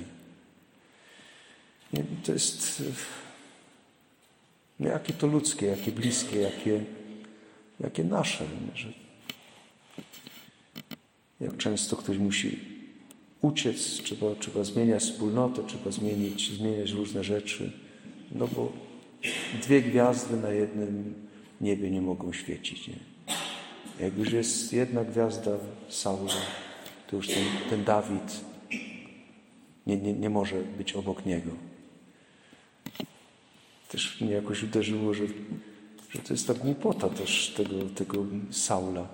Nie, 1.94 2.04
to 2.24 2.32
jest 2.32 2.84
no, 4.80 4.90
jakie 4.90 5.14
to 5.14 5.28
ludzkie, 5.28 5.66
jakie 5.66 5.92
bliskie, 5.92 6.40
jakie, 6.40 6.84
jakie 7.80 8.04
nasze. 8.04 8.46
Że 8.76 9.05
jak 11.42 11.58
często 11.58 11.96
ktoś 11.96 12.18
musi 12.18 12.60
uciec, 13.42 14.04
trzeba, 14.04 14.36
trzeba 14.40 14.64
zmieniać 14.64 15.04
wspólnotę, 15.04 15.64
trzeba 15.68 15.92
zmienić, 15.92 16.52
zmieniać 16.58 16.92
różne 16.92 17.24
rzeczy, 17.24 17.72
no 18.32 18.48
bo 18.48 18.74
dwie 19.64 19.82
gwiazdy 19.82 20.38
na 20.38 20.50
jednym 20.50 21.14
niebie 21.62 21.92
nie 21.92 22.02
mogą 22.02 22.34
świecić. 22.34 22.88
Nie? 22.88 23.00
Jak 24.00 24.18
już 24.18 24.32
jest 24.32 24.74
jedna 24.74 25.04
gwiazda 25.04 25.52
Saula, 25.90 26.34
to 27.08 27.16
już 27.16 27.28
ten, 27.28 27.44
ten 27.70 27.84
Dawid 27.84 28.42
nie, 29.88 29.98
nie, 29.98 30.14
nie 30.14 30.30
może 30.30 30.56
być 30.78 30.94
obok 30.94 31.26
niego. 31.26 31.52
Też 33.90 34.22
mnie 34.22 34.32
jakoś 34.32 34.64
uderzyło, 34.64 35.14
że, 35.14 35.24
że 36.10 36.20
to 36.20 36.34
jest 36.34 36.48
ta 36.48 36.54
głupota 36.54 37.10
też 37.10 37.54
tego, 37.58 37.90
tego 37.96 38.26
Saula. 38.52 39.08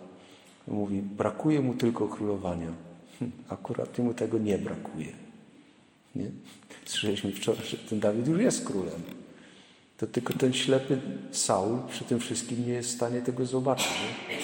Mówi, 0.67 1.01
brakuje 1.01 1.61
mu 1.61 1.73
tylko 1.73 2.07
królowania. 2.07 2.71
Hm, 3.19 3.31
Akurat 3.49 3.99
mu 3.99 4.13
tego 4.13 4.37
nie 4.37 4.57
brakuje. 4.57 5.07
Nie? 6.15 6.25
Słyszeliśmy 6.85 7.31
wczoraj, 7.31 7.65
że 7.65 7.77
ten 7.77 7.99
Dawid 7.99 8.27
już 8.27 8.39
jest 8.41 8.65
królem. 8.65 9.01
To 9.97 10.07
tylko 10.07 10.33
ten 10.33 10.53
ślepy 10.53 11.01
Saul 11.31 11.79
przy 11.89 12.03
tym 12.03 12.19
wszystkim 12.19 12.67
nie 12.67 12.73
jest 12.73 12.89
w 12.89 12.95
stanie 12.95 13.21
tego 13.21 13.45
zobaczyć. 13.45 13.87
Nie? 13.87 14.35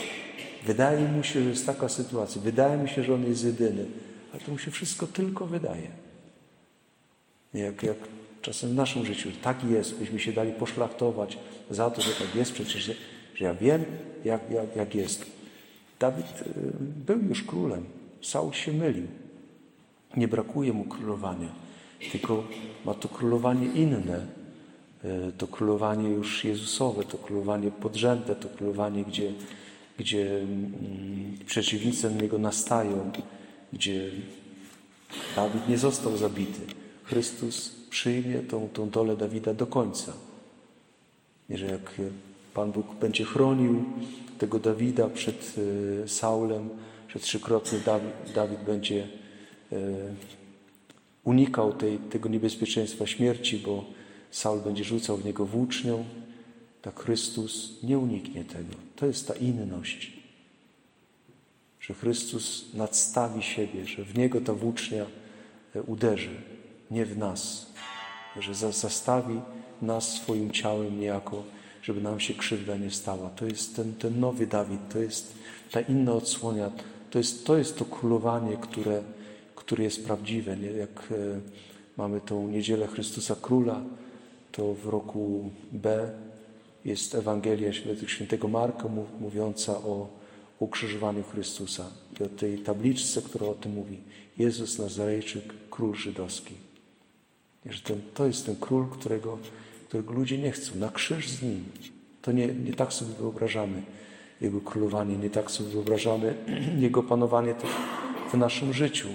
Wydaje 0.67 1.07
mu 1.07 1.23
się, 1.23 1.43
że 1.43 1.49
jest 1.49 1.65
taka 1.65 1.89
sytuacja. 1.89 2.41
Wydaje 2.41 2.77
mi 2.77 2.89
się, 2.89 3.03
że 3.03 3.13
on 3.13 3.25
jest 3.25 3.45
jedyny. 3.45 3.85
Ale 4.33 4.41
to 4.41 4.51
mu 4.51 4.57
się 4.57 4.71
wszystko 4.71 5.07
tylko 5.07 5.45
wydaje. 5.45 5.87
Jak, 7.53 7.83
jak 7.83 7.97
czasem 8.41 8.69
w 8.69 8.75
naszym 8.75 9.05
życiu 9.05 9.29
tak 9.41 9.63
jest, 9.63 9.95
byśmy 9.95 10.19
się 10.19 10.33
dali 10.33 10.51
poszlachtować 10.51 11.37
za 11.69 11.89
to, 11.89 12.01
że 12.01 12.11
tak 12.11 12.35
jest, 12.35 12.51
przecież 12.53 12.83
że 13.35 13.45
ja 13.45 13.53
wiem, 13.53 13.85
jak, 14.25 14.51
jak, 14.51 14.75
jak 14.75 14.95
jest. 14.95 15.36
Dawid 15.99 16.25
y, 16.25 16.43
był 17.05 17.19
już 17.21 17.43
królem. 17.43 17.85
Saul 18.21 18.53
się 18.53 18.73
mylił. 18.73 19.07
Nie 20.17 20.27
brakuje 20.27 20.73
mu 20.73 20.83
królowania, 20.83 21.49
tylko 22.11 22.43
ma 22.85 22.93
to 22.93 23.09
królowanie 23.09 23.65
inne. 23.65 24.27
Y, 25.05 25.31
To 25.37 25.47
królowanie 25.47 26.09
już 26.09 26.43
Jezusowe, 26.43 27.03
to 27.03 27.17
królowanie 27.17 27.71
podrzędne, 27.71 28.35
to 28.35 28.49
królowanie, 28.49 29.03
gdzie, 29.03 29.33
gdzie 29.97 30.39
mm, 30.39 31.37
przeciwnicy 31.45 32.09
na 32.09 32.21
niego 32.21 32.37
nastają, 32.37 33.11
gdzie 33.73 34.11
Dawid 35.35 35.69
nie 35.69 35.77
został 35.77 36.17
zabity. 36.17 36.61
Chrystus 37.03 37.75
przyjmie 37.89 38.39
tą, 38.39 38.69
tą 38.69 38.89
dolę 38.89 39.17
Dawida 39.17 39.53
do 39.53 39.67
końca. 39.67 40.13
Że 41.49 41.65
jak 41.65 42.01
Pan 42.57 42.71
Bóg 42.71 42.95
będzie 42.95 43.25
chronił 43.25 43.83
tego 44.37 44.59
Dawida 44.59 45.09
przed 45.09 45.55
e, 46.03 46.07
Saulem, 46.07 46.69
że 47.09 47.19
trzykrotnie 47.19 47.79
Dawid, 48.35 48.59
będzie 48.65 49.07
e, 49.71 49.77
unikał 51.23 51.73
tej, 51.73 51.97
tego 51.97 52.29
niebezpieczeństwa 52.29 53.07
śmierci, 53.07 53.57
bo 53.57 53.85
Saul 54.31 54.59
będzie 54.59 54.83
rzucał 54.83 55.17
w 55.17 55.25
niego 55.25 55.45
włócznią, 55.45 56.05
tak 56.81 56.99
Chrystus 56.99 57.83
nie 57.83 57.97
uniknie 57.97 58.43
tego. 58.43 58.73
To 58.95 59.05
jest 59.05 59.27
ta 59.27 59.33
inność 59.33 60.17
że 61.79 61.93
Chrystus 61.93 62.65
nadstawi 62.73 63.43
siebie, 63.43 63.85
że 63.85 64.03
w 64.03 64.17
Niego 64.17 64.41
ta 64.41 64.53
włócznia 64.53 65.05
e, 65.75 65.81
uderzy, 65.81 66.41
nie 66.91 67.05
w 67.05 67.17
nas, 67.17 67.71
że 68.39 68.55
za- 68.55 68.71
zastawi 68.71 69.41
nas 69.81 70.13
swoim 70.13 70.51
ciałem 70.51 70.99
niejako, 70.99 71.43
żeby 71.87 72.01
nam 72.01 72.19
się 72.19 72.33
krzywda 72.33 72.77
nie 72.77 72.91
stała. 72.91 73.29
To 73.29 73.45
jest 73.45 73.75
ten, 73.75 73.93
ten 73.93 74.19
nowy 74.19 74.47
Dawid, 74.47 74.79
to 74.89 74.99
jest 74.99 75.33
ta 75.71 75.81
inna 75.81 76.13
odsłonia, 76.13 76.71
to 77.09 77.17
jest 77.17 77.45
to, 77.45 77.57
jest 77.57 77.77
to 77.77 77.85
królowanie, 77.85 78.57
które, 78.57 79.03
które 79.55 79.83
jest 79.83 80.05
prawdziwe. 80.05 80.57
Nie? 80.57 80.71
Jak 80.71 80.99
e, 81.11 81.39
mamy 81.97 82.21
tą 82.21 82.47
niedzielę 82.47 82.87
Chrystusa 82.87 83.35
Króla, 83.41 83.81
to 84.51 84.73
w 84.73 84.85
roku 84.85 85.49
B 85.71 86.11
jest 86.85 87.15
Ewangelia 87.15 87.71
świętego 88.07 88.47
Marka 88.47 88.89
mówiąca 89.19 89.77
o 89.77 90.07
ukrzyżowaniu 90.59 91.23
Chrystusa 91.23 91.85
i 92.19 92.23
o 92.23 92.29
tej 92.29 92.57
tabliczce, 92.57 93.21
która 93.21 93.47
o 93.47 93.53
tym 93.53 93.73
mówi. 93.73 93.97
Jezus 94.37 94.79
Nazarejczyk, 94.79 95.43
król 95.69 95.95
żydowski. 95.95 96.53
Że 97.65 97.81
ten, 97.81 98.01
to 98.13 98.27
jest 98.27 98.45
ten 98.45 98.55
król, 98.55 98.87
którego, 98.89 99.37
którego 99.87 100.13
ludzie 100.13 100.37
nie 100.37 100.51
chcą. 100.51 100.75
Na 100.75 100.89
krzyż 100.89 101.29
z 101.29 101.41
nim. 101.41 101.65
To 102.21 102.31
nie, 102.31 102.47
nie 102.47 102.73
tak 102.73 102.93
sobie 102.93 103.13
wyobrażamy 103.13 103.81
Jego 104.41 104.61
królowanie, 104.61 105.17
nie 105.17 105.29
tak 105.29 105.51
sobie 105.51 105.69
wyobrażamy 105.69 106.35
Jego 106.85 107.03
panowanie 107.03 107.53
też 107.53 107.69
w 108.31 108.37
naszym 108.37 108.73
życiu. 108.73 109.07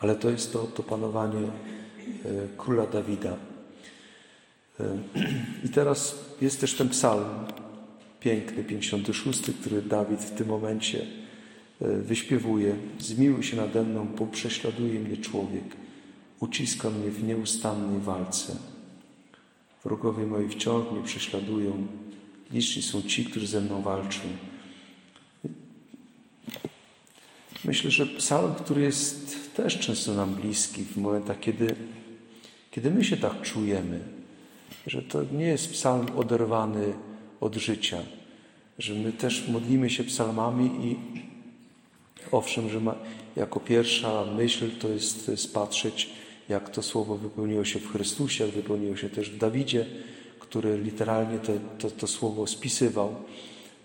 Ale 0.00 0.16
to 0.16 0.30
jest 0.30 0.52
to, 0.52 0.58
to 0.58 0.82
panowanie 0.82 1.40
e, 1.40 1.48
króla 2.56 2.86
Dawida. 2.86 3.36
E, 4.80 4.98
I 5.66 5.68
teraz 5.68 6.18
jest 6.40 6.60
też 6.60 6.74
ten 6.74 6.88
psalm 6.88 7.24
piękny, 8.20 8.64
56, 8.64 9.42
który 9.60 9.82
Dawid 9.82 10.20
w 10.20 10.30
tym 10.30 10.48
momencie 10.48 11.06
e, 11.80 11.96
wyśpiewuje. 11.96 12.76
Zmiłuj 13.00 13.42
się 13.42 13.56
nade 13.56 13.82
mną, 13.82 14.06
bo 14.18 14.26
prześladuje 14.26 15.00
mnie 15.00 15.16
człowiek. 15.16 15.64
Uciska 16.40 16.90
mnie 16.90 17.10
w 17.10 17.24
nieustannej 17.24 18.00
walce. 18.00 18.77
Wrogowie 19.84 20.26
moi 20.26 20.48
wciąż 20.48 20.92
mnie 20.92 21.02
prześladują. 21.02 21.86
Liczni 22.50 22.82
są 22.82 23.02
ci, 23.02 23.24
którzy 23.24 23.46
ze 23.46 23.60
mną 23.60 23.82
walczą. 23.82 24.20
Myślę, 27.64 27.90
że 27.90 28.06
psalm, 28.06 28.54
który 28.54 28.82
jest 28.82 29.36
też 29.56 29.78
często 29.78 30.14
nam 30.14 30.34
bliski 30.34 30.84
w 30.84 30.96
momentach, 30.96 31.40
kiedy, 31.40 31.74
kiedy 32.70 32.90
my 32.90 33.04
się 33.04 33.16
tak 33.16 33.42
czujemy, 33.42 34.00
że 34.86 35.02
to 35.02 35.22
nie 35.32 35.46
jest 35.46 35.72
psalm 35.72 36.06
oderwany 36.16 36.92
od 37.40 37.56
życia, 37.56 37.98
że 38.78 38.94
my 38.94 39.12
też 39.12 39.48
modlimy 39.48 39.90
się 39.90 40.04
psalmami 40.04 40.70
i 40.86 40.96
owszem, 42.32 42.70
że 42.70 42.80
ma, 42.80 42.94
jako 43.36 43.60
pierwsza 43.60 44.24
myśl 44.36 44.70
to 44.80 44.88
jest, 44.88 45.26
to 45.26 45.30
jest 45.30 45.54
patrzeć, 45.54 46.10
jak 46.48 46.70
to 46.70 46.82
słowo 46.82 47.16
wypełniło 47.16 47.64
się 47.64 47.78
w 47.78 47.92
Chrystusie, 47.92 48.44
jak 48.44 48.54
wypełniło 48.54 48.96
się 48.96 49.10
też 49.10 49.30
w 49.30 49.38
Dawidzie, 49.38 49.86
który 50.38 50.78
literalnie 50.78 51.38
to, 51.38 51.52
to, 51.78 51.90
to 51.90 52.06
słowo 52.06 52.46
spisywał, 52.46 53.14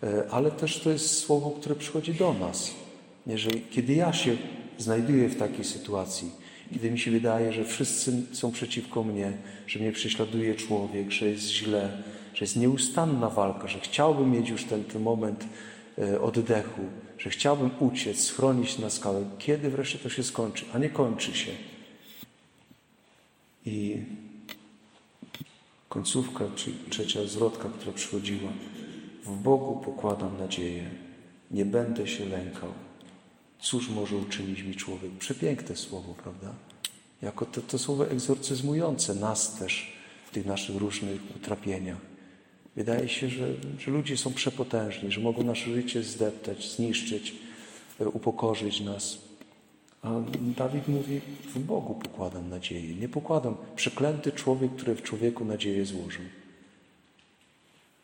e, 0.03 0.23
ale 0.31 0.51
też 0.51 0.79
to 0.79 0.89
jest 0.89 1.17
słowo, 1.17 1.51
które 1.51 1.75
przychodzi 1.75 2.13
do 2.13 2.33
nas. 2.33 2.73
Jeżeli, 3.27 3.61
kiedy 3.71 3.93
ja 3.93 4.13
się 4.13 4.37
znajduję 4.77 5.29
w 5.29 5.37
takiej 5.37 5.65
sytuacji, 5.65 6.31
kiedy 6.73 6.91
mi 6.91 6.99
się 6.99 7.11
wydaje, 7.11 7.53
że 7.53 7.65
wszyscy 7.65 8.13
są 8.31 8.51
przeciwko 8.51 9.03
mnie, 9.03 9.33
że 9.67 9.79
mnie 9.79 9.91
prześladuje 9.91 10.55
człowiek, 10.55 11.11
że 11.11 11.29
jest 11.29 11.49
źle, 11.49 12.03
że 12.33 12.45
jest 12.45 12.55
nieustanna 12.55 13.29
walka, 13.29 13.67
że 13.67 13.79
chciałbym 13.79 14.31
mieć 14.31 14.49
już 14.49 14.63
ten, 14.63 14.83
ten 14.83 15.01
moment 15.01 15.45
e, 15.97 16.21
oddechu, 16.21 16.81
że 17.17 17.29
chciałbym 17.29 17.69
uciec, 17.79 18.23
schronić 18.23 18.79
na 18.79 18.89
skałę. 18.89 19.25
Kiedy 19.39 19.69
wreszcie 19.69 19.99
to 19.99 20.09
się 20.09 20.23
skończy? 20.23 20.65
A 20.73 20.77
nie 20.77 20.89
kończy 20.89 21.33
się. 21.33 21.51
I 23.65 23.97
końcówka, 25.89 26.45
trzecia 26.89 27.25
zwrotka, 27.25 27.69
która 27.69 27.91
przychodziła. 27.91 28.51
W 29.25 29.41
Bogu 29.41 29.81
pokładam 29.85 30.37
nadzieję. 30.37 30.89
Nie 31.51 31.65
będę 31.65 32.07
się 32.07 32.25
lękał. 32.25 32.69
Cóż 33.59 33.89
może 33.89 34.15
uczynić 34.15 34.63
mi 34.63 34.75
człowiek? 34.75 35.11
Przepiękne 35.19 35.75
słowo, 35.75 36.13
prawda? 36.23 36.53
Jako 37.21 37.45
to, 37.45 37.61
to 37.61 37.79
słowo 37.79 38.09
egzorcyzmujące 38.09 39.15
nas 39.15 39.55
też 39.55 39.93
w 40.27 40.31
tych 40.31 40.45
naszych 40.45 40.75
różnych 40.75 41.21
utrapieniach. 41.35 41.97
Wydaje 42.75 43.09
się, 43.09 43.29
że, 43.29 43.47
że 43.79 43.91
ludzie 43.91 44.17
są 44.17 44.33
przepotężni, 44.33 45.11
że 45.11 45.21
mogą 45.21 45.43
nasze 45.43 45.73
życie 45.73 46.03
zdeptać, 46.03 46.75
zniszczyć, 46.75 47.35
e, 47.99 48.07
upokorzyć 48.07 48.81
nas. 48.81 49.17
A 50.03 50.09
Dawid 50.57 50.87
mówi, 50.87 51.21
w 51.55 51.59
Bogu 51.59 51.95
pokładam 51.95 52.49
nadzieję. 52.49 52.95
Nie 52.95 53.09
pokładam. 53.09 53.55
Przeklęty 53.75 54.31
człowiek, 54.31 54.71
który 54.75 54.95
w 54.95 55.01
człowieku 55.01 55.45
nadzieję 55.45 55.85
złożył. 55.85 56.25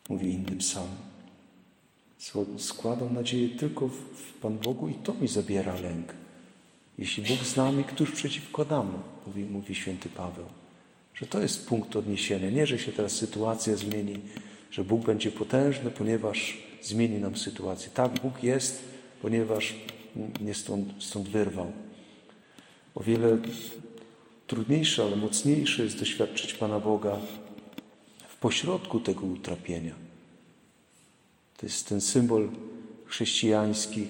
Mówi 0.08 0.32
inny 0.32 0.56
psalm. 0.56 0.88
Składam 2.58 3.14
nadzieję 3.14 3.48
tylko 3.48 3.88
w 3.88 4.32
Pan 4.42 4.58
Bogu 4.58 4.88
i 4.88 4.94
to 4.94 5.14
mi 5.14 5.28
zabiera 5.28 5.74
lęk. 5.74 6.14
Jeśli 6.98 7.22
Bóg 7.22 7.46
z 7.46 7.56
nami, 7.56 7.84
któż 7.84 8.10
przeciwko 8.10 8.64
nam, 8.64 9.02
mówi, 9.26 9.44
mówi 9.44 9.74
święty 9.74 10.08
Paweł. 10.08 10.46
Że 11.14 11.26
to 11.26 11.40
jest 11.40 11.68
punkt 11.68 11.96
odniesienia. 11.96 12.50
Nie, 12.50 12.66
że 12.66 12.78
się 12.78 12.92
teraz 12.92 13.12
sytuacja 13.12 13.76
zmieni, 13.76 14.18
że 14.70 14.84
Bóg 14.84 15.04
będzie 15.04 15.32
potężny, 15.32 15.90
ponieważ 15.90 16.58
zmieni 16.82 17.18
nam 17.18 17.36
sytuację. 17.36 17.90
Tak, 17.94 18.20
Bóg 18.20 18.42
jest, 18.42 18.84
ponieważ 19.22 19.74
mnie 20.40 20.54
stąd, 20.54 21.04
stąd 21.04 21.28
wyrwał. 21.28 21.72
O 22.94 23.02
wiele 23.02 23.38
trudniejsze, 24.46 25.02
ale 25.04 25.16
mocniejsze 25.16 25.84
jest 25.84 25.98
doświadczyć 25.98 26.54
Pana 26.54 26.80
Boga 26.80 27.16
w 28.28 28.36
pośrodku 28.36 29.00
tego 29.00 29.26
utrapienia. 29.26 29.94
To 31.56 31.66
jest 31.66 31.88
ten 31.88 32.00
symbol 32.00 32.48
chrześcijański 33.06 34.02
e, 34.02 34.06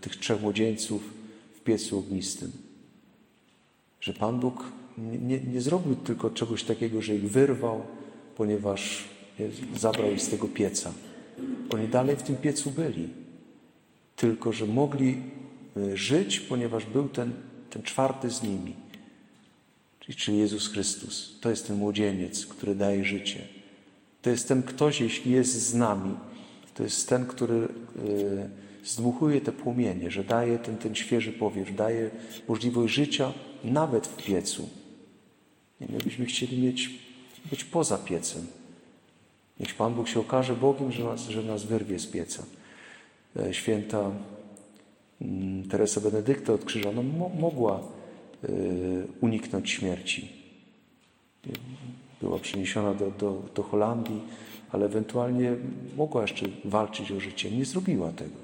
tych 0.00 0.16
trzech 0.16 0.40
młodzieńców 0.40 1.02
w 1.54 1.60
piecu 1.60 1.98
ognistym. 1.98 2.52
Że 4.00 4.12
Pan 4.12 4.40
Bóg 4.40 4.64
nie, 4.98 5.40
nie 5.40 5.60
zrobił 5.60 5.94
tylko 5.94 6.30
czegoś 6.30 6.64
takiego, 6.64 7.02
że 7.02 7.14
ich 7.16 7.30
wyrwał, 7.30 7.82
ponieważ 8.36 9.04
zabrał 9.76 10.12
ich 10.12 10.22
z 10.22 10.28
tego 10.28 10.48
pieca. 10.48 10.92
Oni 11.70 11.88
dalej 11.88 12.16
w 12.16 12.22
tym 12.22 12.36
piecu 12.36 12.70
byli. 12.70 13.08
Tylko, 14.16 14.52
że 14.52 14.66
mogli 14.66 15.16
e, 15.76 15.96
żyć, 15.96 16.40
ponieważ 16.40 16.86
był 16.86 17.08
ten, 17.08 17.32
ten 17.70 17.82
czwarty 17.82 18.30
z 18.30 18.42
nimi. 18.42 18.74
Czyli, 20.00 20.18
czyli 20.18 20.38
Jezus 20.38 20.68
Chrystus. 20.68 21.38
To 21.40 21.50
jest 21.50 21.66
ten 21.66 21.76
młodzieniec, 21.76 22.46
który 22.46 22.74
daje 22.74 23.04
życie. 23.04 23.40
To 24.22 24.30
jest 24.30 24.48
ten 24.48 24.62
ktoś, 24.62 25.00
jeśli 25.00 25.32
jest 25.32 25.52
z 25.52 25.74
nami, 25.74 26.14
to 26.74 26.82
jest 26.82 27.08
ten, 27.08 27.26
który 27.26 27.56
e, 27.56 27.68
zdmuchuje 28.84 29.40
te 29.40 29.52
płomienie, 29.52 30.10
że 30.10 30.24
daje 30.24 30.58
ten, 30.58 30.76
ten 30.76 30.94
świeży 30.94 31.32
powiew, 31.32 31.76
daje 31.76 32.10
możliwość 32.48 32.94
życia 32.94 33.32
nawet 33.64 34.06
w 34.06 34.16
piecu. 34.24 34.68
Nie, 35.80 35.86
my 35.90 35.98
byśmy 35.98 36.26
chcieli 36.26 36.58
mieć, 36.58 36.90
być 37.50 37.64
poza 37.64 37.98
piecem. 37.98 38.46
Niech 39.60 39.74
Pan 39.74 39.94
Bóg 39.94 40.08
się 40.08 40.20
okaże 40.20 40.54
Bogiem, 40.54 40.92
że 40.92 41.04
nas, 41.04 41.28
że 41.28 41.42
nas 41.42 41.64
wyrwie 41.64 41.98
z 41.98 42.06
pieca. 42.06 42.42
E, 43.36 43.54
święta 43.54 44.10
Teresa 45.70 46.00
Benedykta 46.00 46.52
od 46.52 46.64
krzyża 46.64 46.92
no, 46.92 47.02
mogła 47.40 47.80
e, 47.80 48.48
uniknąć 49.20 49.70
śmierci. 49.70 50.28
Była 52.20 52.38
przeniesiona 52.38 52.94
do, 52.94 53.10
do, 53.10 53.42
do 53.54 53.62
Holandii, 53.62 54.20
ale 54.72 54.86
ewentualnie 54.86 55.56
mogła 55.96 56.22
jeszcze 56.22 56.46
walczyć 56.64 57.12
o 57.12 57.20
życie. 57.20 57.50
Nie 57.50 57.64
zrobiła 57.64 58.12
tego. 58.12 58.36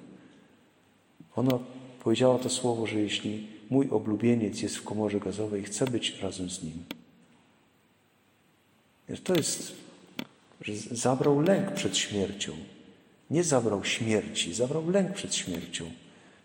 Ona 1.37 1.59
powiedziała 2.05 2.39
to 2.39 2.49
słowo, 2.49 2.87
że 2.87 3.01
jeśli 3.01 3.47
mój 3.71 3.89
oblubieniec 3.91 4.63
jest 4.63 4.77
w 4.77 4.85
komorze 4.85 5.21
gazowej, 5.21 5.63
chcę 5.63 5.87
być 5.87 6.21
razem 6.23 6.51
z 6.51 6.63
nim. 6.63 6.85
To 9.25 9.35
jest, 9.35 9.73
że 10.61 10.77
zabrał 10.77 11.41
lęk 11.41 11.73
przed 11.73 11.97
śmiercią. 11.97 12.53
Nie 13.31 13.45
zabrał 13.45 13.85
śmierci, 13.85 14.55
zabrał 14.55 14.91
lęk 14.91 15.13
przed 15.13 15.35
śmiercią. 15.35 15.85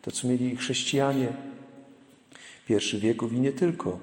To, 0.02 0.12
co 0.12 0.28
mieli 0.28 0.56
chrześcijanie 0.56 1.28
pierwszych 2.68 3.00
wieków 3.00 3.34
i 3.34 3.40
nie 3.40 3.52
tylko. 3.52 4.00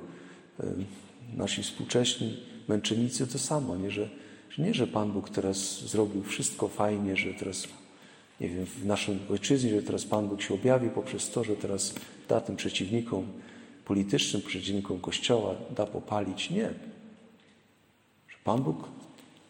Nasi 1.37 1.63
współcześni 1.63 2.37
męczennicy 2.69 3.27
to 3.27 3.39
samo, 3.39 3.77
nie? 3.77 3.91
Że, 3.91 4.09
że 4.51 4.63
nie, 4.63 4.75
że 4.75 4.87
Pan 4.87 5.13
Bóg 5.13 5.31
teraz 5.31 5.81
zrobił 5.81 6.23
wszystko 6.23 6.69
fajnie, 6.69 7.17
że 7.17 7.35
teraz, 7.35 7.69
nie 8.41 8.49
wiem, 8.49 8.67
w 8.67 8.87
naszym 8.87 9.19
ojczyźnie, 9.31 9.71
że 9.71 9.83
teraz 9.83 10.05
Pan 10.05 10.29
Bóg 10.29 10.43
się 10.43 10.55
objawi 10.55 10.91
poprzez 10.91 11.31
to, 11.31 11.45
że 11.45 11.57
teraz 11.57 11.95
da 12.29 12.41
tym 12.41 12.57
przeciwnikom 12.57 13.27
politycznym, 13.85 14.43
przeciwnikom 14.43 15.01
Kościoła, 15.01 15.55
da 15.77 15.87
popalić. 15.87 16.51
Nie. 16.51 16.69
Że 18.29 18.37
Pan 18.45 18.63
Bóg, 18.63 18.89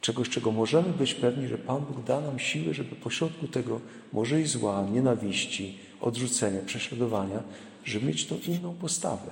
czegoś, 0.00 0.28
czego 0.28 0.52
możemy 0.52 0.88
być 0.88 1.14
pewni, 1.14 1.48
że 1.48 1.58
Pan 1.58 1.82
Bóg 1.84 2.04
da 2.04 2.20
nam 2.20 2.38
siłę, 2.38 2.74
żeby 2.74 2.96
pośrodku 2.96 3.48
tego 3.48 3.80
może 4.12 4.40
i 4.40 4.46
zła, 4.46 4.88
nienawiści, 4.92 5.78
odrzucenia, 6.00 6.60
prześladowania, 6.66 7.42
żeby 7.84 8.06
mieć 8.06 8.26
tą 8.26 8.38
inną 8.48 8.74
postawę. 8.74 9.30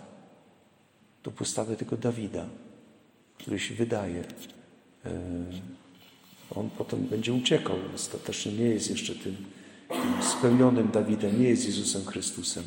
Tą 1.23 1.31
postawę 1.31 1.77
tego 1.77 1.97
Dawida, 1.97 2.47
który 3.39 3.59
się 3.59 3.75
wydaje, 3.75 4.25
e, 5.05 5.11
on 6.51 6.71
potem 6.79 7.01
będzie 7.01 7.33
uciekał. 7.33 7.77
Ostatecznie 7.95 8.53
nie 8.53 8.65
jest 8.65 8.91
jeszcze 8.91 9.15
tym, 9.15 9.37
tym 9.89 10.23
spełnionym 10.23 10.91
Dawidem, 10.91 11.41
nie 11.41 11.49
jest 11.49 11.67
Jezusem 11.67 12.05
Chrystusem. 12.05 12.65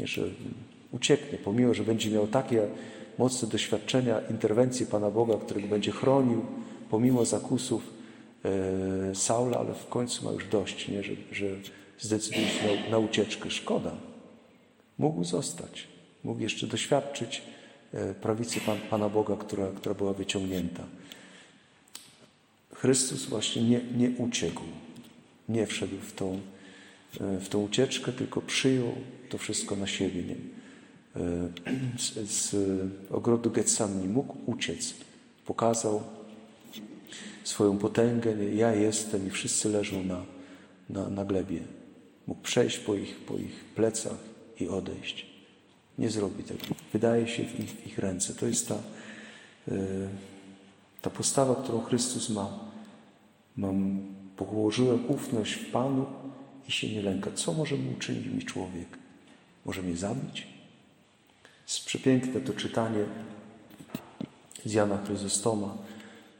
Że 0.00 0.22
ucieknie, 0.92 1.38
pomimo, 1.38 1.74
że 1.74 1.84
będzie 1.84 2.10
miał 2.10 2.26
takie 2.26 2.68
mocne 3.18 3.48
doświadczenia 3.48 4.20
interwencji 4.30 4.86
Pana 4.86 5.10
Boga, 5.10 5.34
którego 5.38 5.68
będzie 5.68 5.90
chronił, 5.90 6.44
pomimo 6.90 7.24
zakusów 7.24 7.82
e, 8.44 9.14
Saula, 9.14 9.58
ale 9.58 9.74
w 9.74 9.86
końcu 9.86 10.24
ma 10.24 10.32
już 10.32 10.46
dość, 10.46 10.88
nie? 10.88 11.02
Że, 11.02 11.12
że 11.32 11.46
zdecyduje 11.98 12.48
się 12.48 12.66
na, 12.66 12.90
na 12.90 12.98
ucieczkę. 12.98 13.50
Szkoda. 13.50 13.92
Mógł 14.98 15.24
zostać. 15.24 15.88
Mógł 16.24 16.40
jeszcze 16.40 16.66
doświadczyć 16.66 17.42
e, 17.92 18.14
prawicy 18.14 18.60
Pan, 18.60 18.78
Pana 18.90 19.08
Boga, 19.08 19.36
która, 19.36 19.66
która 19.76 19.94
była 19.94 20.12
wyciągnięta. 20.12 20.82
Chrystus 22.74 23.26
właśnie 23.26 23.62
nie, 23.62 23.80
nie 23.96 24.10
uciekł, 24.10 24.62
nie 25.48 25.66
wszedł 25.66 25.96
w 25.96 26.12
tą, 26.12 26.40
e, 27.20 27.40
w 27.40 27.48
tą 27.48 27.62
ucieczkę, 27.62 28.12
tylko 28.12 28.40
przyjął 28.42 28.94
to 29.28 29.38
wszystko 29.38 29.76
na 29.76 29.86
siebie. 29.86 30.22
Nie? 30.22 30.36
E, 31.22 31.48
Z, 31.98 32.30
z 32.30 32.56
ogrodu 33.10 33.50
Getsemani 33.50 34.08
mógł 34.08 34.36
uciec. 34.46 34.94
Pokazał 35.46 36.02
swoją 37.44 37.78
potęgę. 37.78 38.34
Nie? 38.34 38.54
Ja 38.54 38.74
jestem 38.74 39.26
i 39.26 39.30
wszyscy 39.30 39.68
leżą 39.68 40.02
na, 40.04 40.24
na, 40.90 41.08
na 41.08 41.24
glebie. 41.24 41.60
Mógł 42.26 42.40
przejść 42.40 42.78
po 42.78 42.94
ich, 42.94 43.16
po 43.16 43.34
ich 43.34 43.64
plecach 43.64 44.18
i 44.60 44.68
odejść. 44.68 45.26
Nie 45.98 46.10
zrobi 46.10 46.44
tego. 46.44 46.64
Wydaje 46.92 47.28
się 47.28 47.44
w 47.44 47.60
ich, 47.60 47.70
w 47.70 47.86
ich 47.86 47.98
ręce. 47.98 48.34
To 48.34 48.46
jest 48.46 48.68
ta, 48.68 48.74
e, 49.68 49.74
ta 51.02 51.10
postawa, 51.10 51.54
którą 51.54 51.80
Chrystus 51.80 52.30
ma. 52.30 52.58
Mam, 53.56 54.00
położyłem 54.36 55.10
ufność 55.10 55.52
w 55.52 55.70
Panu 55.70 56.06
i 56.68 56.72
się 56.72 56.88
nie 56.88 57.02
lęka. 57.02 57.30
Co 57.34 57.52
może 57.52 57.76
mu 57.76 57.92
uczynić 57.92 58.26
mi 58.26 58.42
człowiek? 58.42 58.88
Może 59.64 59.82
mnie 59.82 59.96
zabić? 59.96 60.46
Jest 61.68 61.84
przepiękne 61.84 62.40
to 62.40 62.52
czytanie 62.52 63.04
z 64.64 64.72
Jana 64.72 64.98
Chryzostoma, 64.98 65.76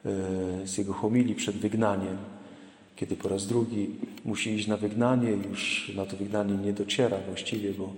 e, 0.05 0.67
z 0.67 0.79
jego 0.79 0.93
homilii 0.93 1.35
przed 1.35 1.57
wygnaniem, 1.57 2.17
kiedy 2.97 3.17
po 3.17 3.29
raz 3.29 3.47
drugi 3.47 3.89
musi 4.25 4.51
iść 4.51 4.67
na 4.67 4.77
wygnanie, 4.77 5.31
już 5.31 5.93
na 5.97 6.07
to 6.07 6.17
wygnanie 6.17 6.55
nie 6.55 6.73
dociera 6.73 7.19
właściwie, 7.29 7.73
bo, 7.73 7.93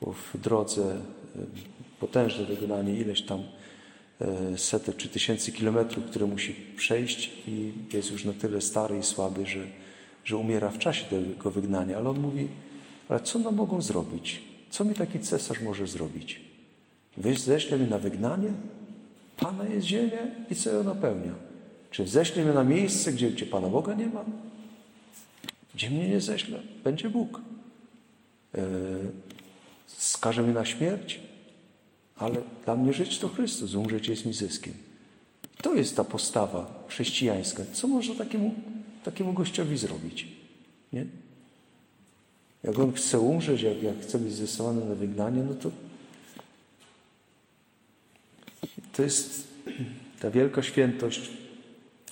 bo 0.00 0.12
w 0.12 0.40
drodze 0.40 0.94
e, 0.94 0.98
potężne 2.00 2.44
wygnanie, 2.44 2.94
ileś 2.94 3.22
tam 3.22 3.42
e, 4.20 4.58
setek 4.58 4.96
czy 4.96 5.08
tysięcy 5.08 5.52
kilometrów, 5.52 6.04
które 6.04 6.26
musi 6.26 6.54
przejść 6.76 7.32
i 7.48 7.72
jest 7.92 8.10
już 8.10 8.24
na 8.24 8.32
tyle 8.32 8.60
stary 8.60 8.98
i 8.98 9.02
słaby, 9.02 9.46
że, 9.46 9.66
że 10.24 10.36
umiera 10.36 10.70
w 10.70 10.78
czasie 10.78 11.04
tego 11.04 11.50
wygnania. 11.50 11.96
Ale 11.96 12.10
on 12.10 12.20
mówi, 12.20 12.48
ale 13.08 13.20
co 13.20 13.38
nam 13.38 13.54
mogą 13.54 13.82
zrobić? 13.82 14.42
Co 14.70 14.84
mi 14.84 14.94
taki 14.94 15.20
cesarz 15.20 15.60
może 15.60 15.86
zrobić? 15.86 16.40
Wy 17.16 17.34
ześle 17.34 17.78
mnie 17.78 17.86
na 17.86 17.98
wygnanie? 17.98 18.48
Pana 19.36 19.64
jest 19.64 19.86
ziemia 19.86 20.22
i 20.50 20.54
co 20.54 20.70
ją 20.70 20.84
napełnia? 20.84 21.51
Czy 21.92 22.06
ześle 22.06 22.44
mnie 22.44 22.52
na 22.52 22.64
miejsce, 22.64 23.12
gdzie, 23.12 23.30
gdzie 23.30 23.46
Pana 23.46 23.68
Boga 23.68 23.94
nie 23.94 24.06
ma? 24.06 24.24
Gdzie 25.74 25.90
mnie 25.90 26.08
nie 26.08 26.20
ześle? 26.20 26.58
Będzie 26.84 27.10
Bóg. 27.10 27.40
Yy, 28.54 28.62
skaże 29.86 30.42
mnie 30.42 30.52
na 30.52 30.64
śmierć? 30.64 31.20
Ale 32.16 32.42
dla 32.64 32.76
mnie 32.76 32.92
żyć 32.92 33.18
to 33.18 33.28
Chrystus, 33.28 33.74
umrzeć 33.74 34.08
jest 34.08 34.26
mi 34.26 34.32
zyskiem. 34.32 34.74
To 35.62 35.74
jest 35.74 35.96
ta 35.96 36.04
postawa 36.04 36.84
chrześcijańska. 36.88 37.62
Co 37.72 37.88
można 37.88 38.14
takiemu, 38.14 38.54
takiemu 39.04 39.32
gościowi 39.32 39.78
zrobić? 39.78 40.28
Nie? 40.92 41.06
Jak 42.62 42.78
on 42.78 42.92
chce 42.92 43.20
umrzeć, 43.20 43.62
jak, 43.62 43.82
jak 43.82 44.00
chce 44.00 44.18
być 44.18 44.32
zesłany 44.32 44.84
na 44.84 44.94
wygnanie, 44.94 45.42
no 45.42 45.54
to 45.54 45.70
to 48.92 49.02
jest 49.02 49.48
ta 50.20 50.30
wielka 50.30 50.62
świętość 50.62 51.41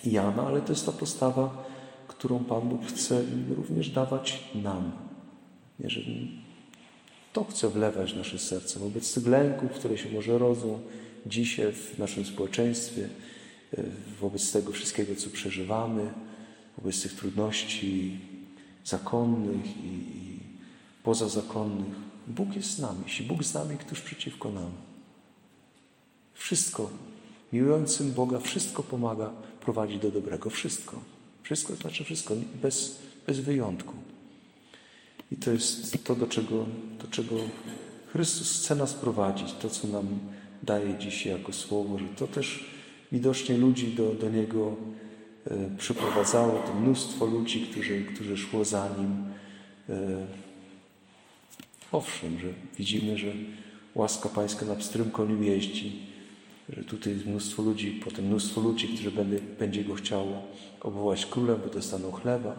Jana, 0.04 0.46
ale 0.46 0.60
to 0.60 0.72
jest 0.72 0.86
ta 0.86 0.92
postawa, 0.92 1.64
którą 2.08 2.44
Pan 2.44 2.68
Bóg 2.68 2.86
chce 2.86 3.22
również 3.56 3.90
dawać 3.90 4.44
nam. 4.54 4.92
Jeżeli 5.80 6.40
to 7.32 7.44
chce 7.44 7.68
wlewać 7.68 8.12
w 8.12 8.16
nasze 8.16 8.38
serce 8.38 8.78
wobec 8.78 9.14
tych 9.14 9.26
lęków, 9.26 9.70
które 9.70 9.98
się 9.98 10.10
może 10.10 10.38
rodzą 10.38 10.80
dzisiaj 11.26 11.72
w 11.72 11.98
naszym 11.98 12.24
społeczeństwie, 12.24 13.08
e, 13.78 13.82
wobec 14.20 14.52
tego 14.52 14.72
wszystkiego, 14.72 15.16
co 15.16 15.30
przeżywamy, 15.30 16.12
wobec 16.78 17.02
tych 17.02 17.14
trudności 17.14 18.18
zakonnych 18.84 19.76
i, 19.76 19.88
i 19.88 20.38
pozazakonnych. 21.02 21.94
Bóg 22.26 22.56
jest 22.56 22.70
z 22.70 22.78
nami. 22.78 22.98
Jeśli 23.06 23.26
Bóg 23.26 23.44
z 23.44 23.54
nami, 23.54 23.76
któż 23.76 24.00
przeciwko 24.00 24.52
nam? 24.52 24.70
Wszystko 26.34 26.90
miłującym 27.52 28.12
Boga, 28.12 28.38
wszystko 28.38 28.82
pomaga 28.82 29.30
prowadzić 29.60 29.98
do 29.98 30.10
dobrego. 30.10 30.50
Wszystko. 30.50 31.00
Wszystko 31.42 31.74
znaczy 31.74 32.04
wszystko, 32.04 32.34
bez, 32.62 32.98
bez 33.26 33.40
wyjątku. 33.40 33.94
I 35.32 35.36
to 35.36 35.50
jest 35.50 36.04
to, 36.04 36.14
do 36.14 36.26
czego, 36.26 36.66
do 37.02 37.08
czego 37.10 37.36
Chrystus 38.12 38.62
chce 38.62 38.74
nas 38.74 38.94
prowadzić, 38.94 39.52
to, 39.52 39.70
co 39.70 39.88
nam 39.88 40.06
daje 40.62 40.98
dzisiaj 40.98 41.32
jako 41.32 41.52
słowo, 41.52 41.98
że 41.98 42.04
to 42.16 42.26
też 42.26 42.70
widocznie 43.12 43.56
ludzi 43.56 43.88
do, 43.88 44.14
do 44.14 44.30
Niego 44.30 44.76
e, 45.46 45.70
przyprowadzało, 45.78 46.62
to 46.66 46.74
mnóstwo 46.74 47.26
ludzi, 47.26 47.66
którzy, 47.70 48.04
którzy 48.04 48.36
szło 48.36 48.64
za 48.64 48.88
Nim. 48.98 49.24
E, 49.88 50.26
owszem, 51.92 52.38
że 52.40 52.48
widzimy, 52.78 53.18
że 53.18 53.32
łaska 53.94 54.28
Pańska 54.28 54.66
na 54.66 54.76
pstrym 54.76 55.10
koniu 55.10 55.42
jeździ, 55.42 56.09
że 56.76 56.84
tutaj 56.84 57.12
jest 57.12 57.26
mnóstwo 57.26 57.62
ludzi, 57.62 58.00
potem 58.04 58.24
mnóstwo 58.24 58.60
ludzi, 58.60 58.88
którzy 58.88 59.10
będzie, 59.10 59.38
będzie 59.58 59.84
Go 59.84 59.94
chciało 59.94 60.42
obwołać 60.80 61.26
królem, 61.26 61.60
bo 61.64 61.74
dostaną 61.74 62.12
chleba. 62.12 62.56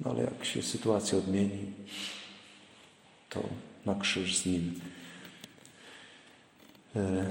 No 0.00 0.10
ale 0.10 0.24
jak 0.24 0.44
się 0.44 0.62
sytuacja 0.62 1.18
odmieni, 1.18 1.72
to 3.30 3.42
na 3.86 3.94
krzyż 3.94 4.36
z 4.36 4.46
Nim. 4.46 4.80
E, 6.96 7.26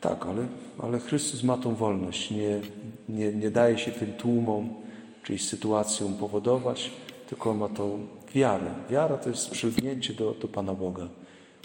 tak, 0.00 0.26
ale, 0.26 0.46
ale 0.78 0.98
Chrystus 0.98 1.42
ma 1.42 1.58
tą 1.58 1.74
wolność. 1.74 2.30
Nie, 2.30 2.60
nie, 3.08 3.32
nie 3.32 3.50
daje 3.50 3.78
się 3.78 3.92
tym 3.92 4.12
tłumom, 4.12 4.74
czyli 5.22 5.38
sytuacją 5.38 6.14
powodować, 6.14 6.90
tylko 7.28 7.54
ma 7.54 7.68
tą 7.68 8.06
wiarę. 8.34 8.74
Wiara 8.90 9.16
to 9.16 9.30
jest 9.30 9.50
przylgnięcie 9.50 10.14
do, 10.14 10.34
do 10.42 10.48
Pana 10.48 10.74
Boga. 10.74 11.08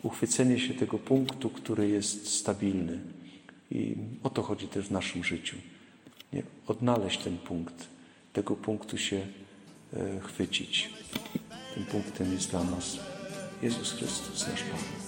Uchwycenie 0.04 0.60
się 0.60 0.74
tego 0.74 0.98
punktu, 0.98 1.50
który 1.50 1.90
jest 1.90 2.28
stabilny. 2.28 3.00
I 3.72 3.96
o 4.24 4.30
to 4.30 4.42
chodzi 4.42 4.68
też 4.68 4.88
w 4.88 4.92
naszym 4.92 5.24
życiu. 5.24 5.58
Nie? 6.34 6.44
Odnaleźć 6.68 7.20
ten 7.20 7.38
punkt, 7.38 7.88
tego 8.34 8.56
punktu 8.56 8.98
się 8.98 9.28
e, 9.94 10.20
chwycić. 10.20 10.90
Tym 11.76 11.86
punktem 11.86 12.34
jest 12.34 12.50
dla 12.50 12.64
nas 12.64 13.00
Jezus 13.62 13.92
Chrystus, 13.92 14.48
nasz 14.48 14.64
Pan. 14.64 15.01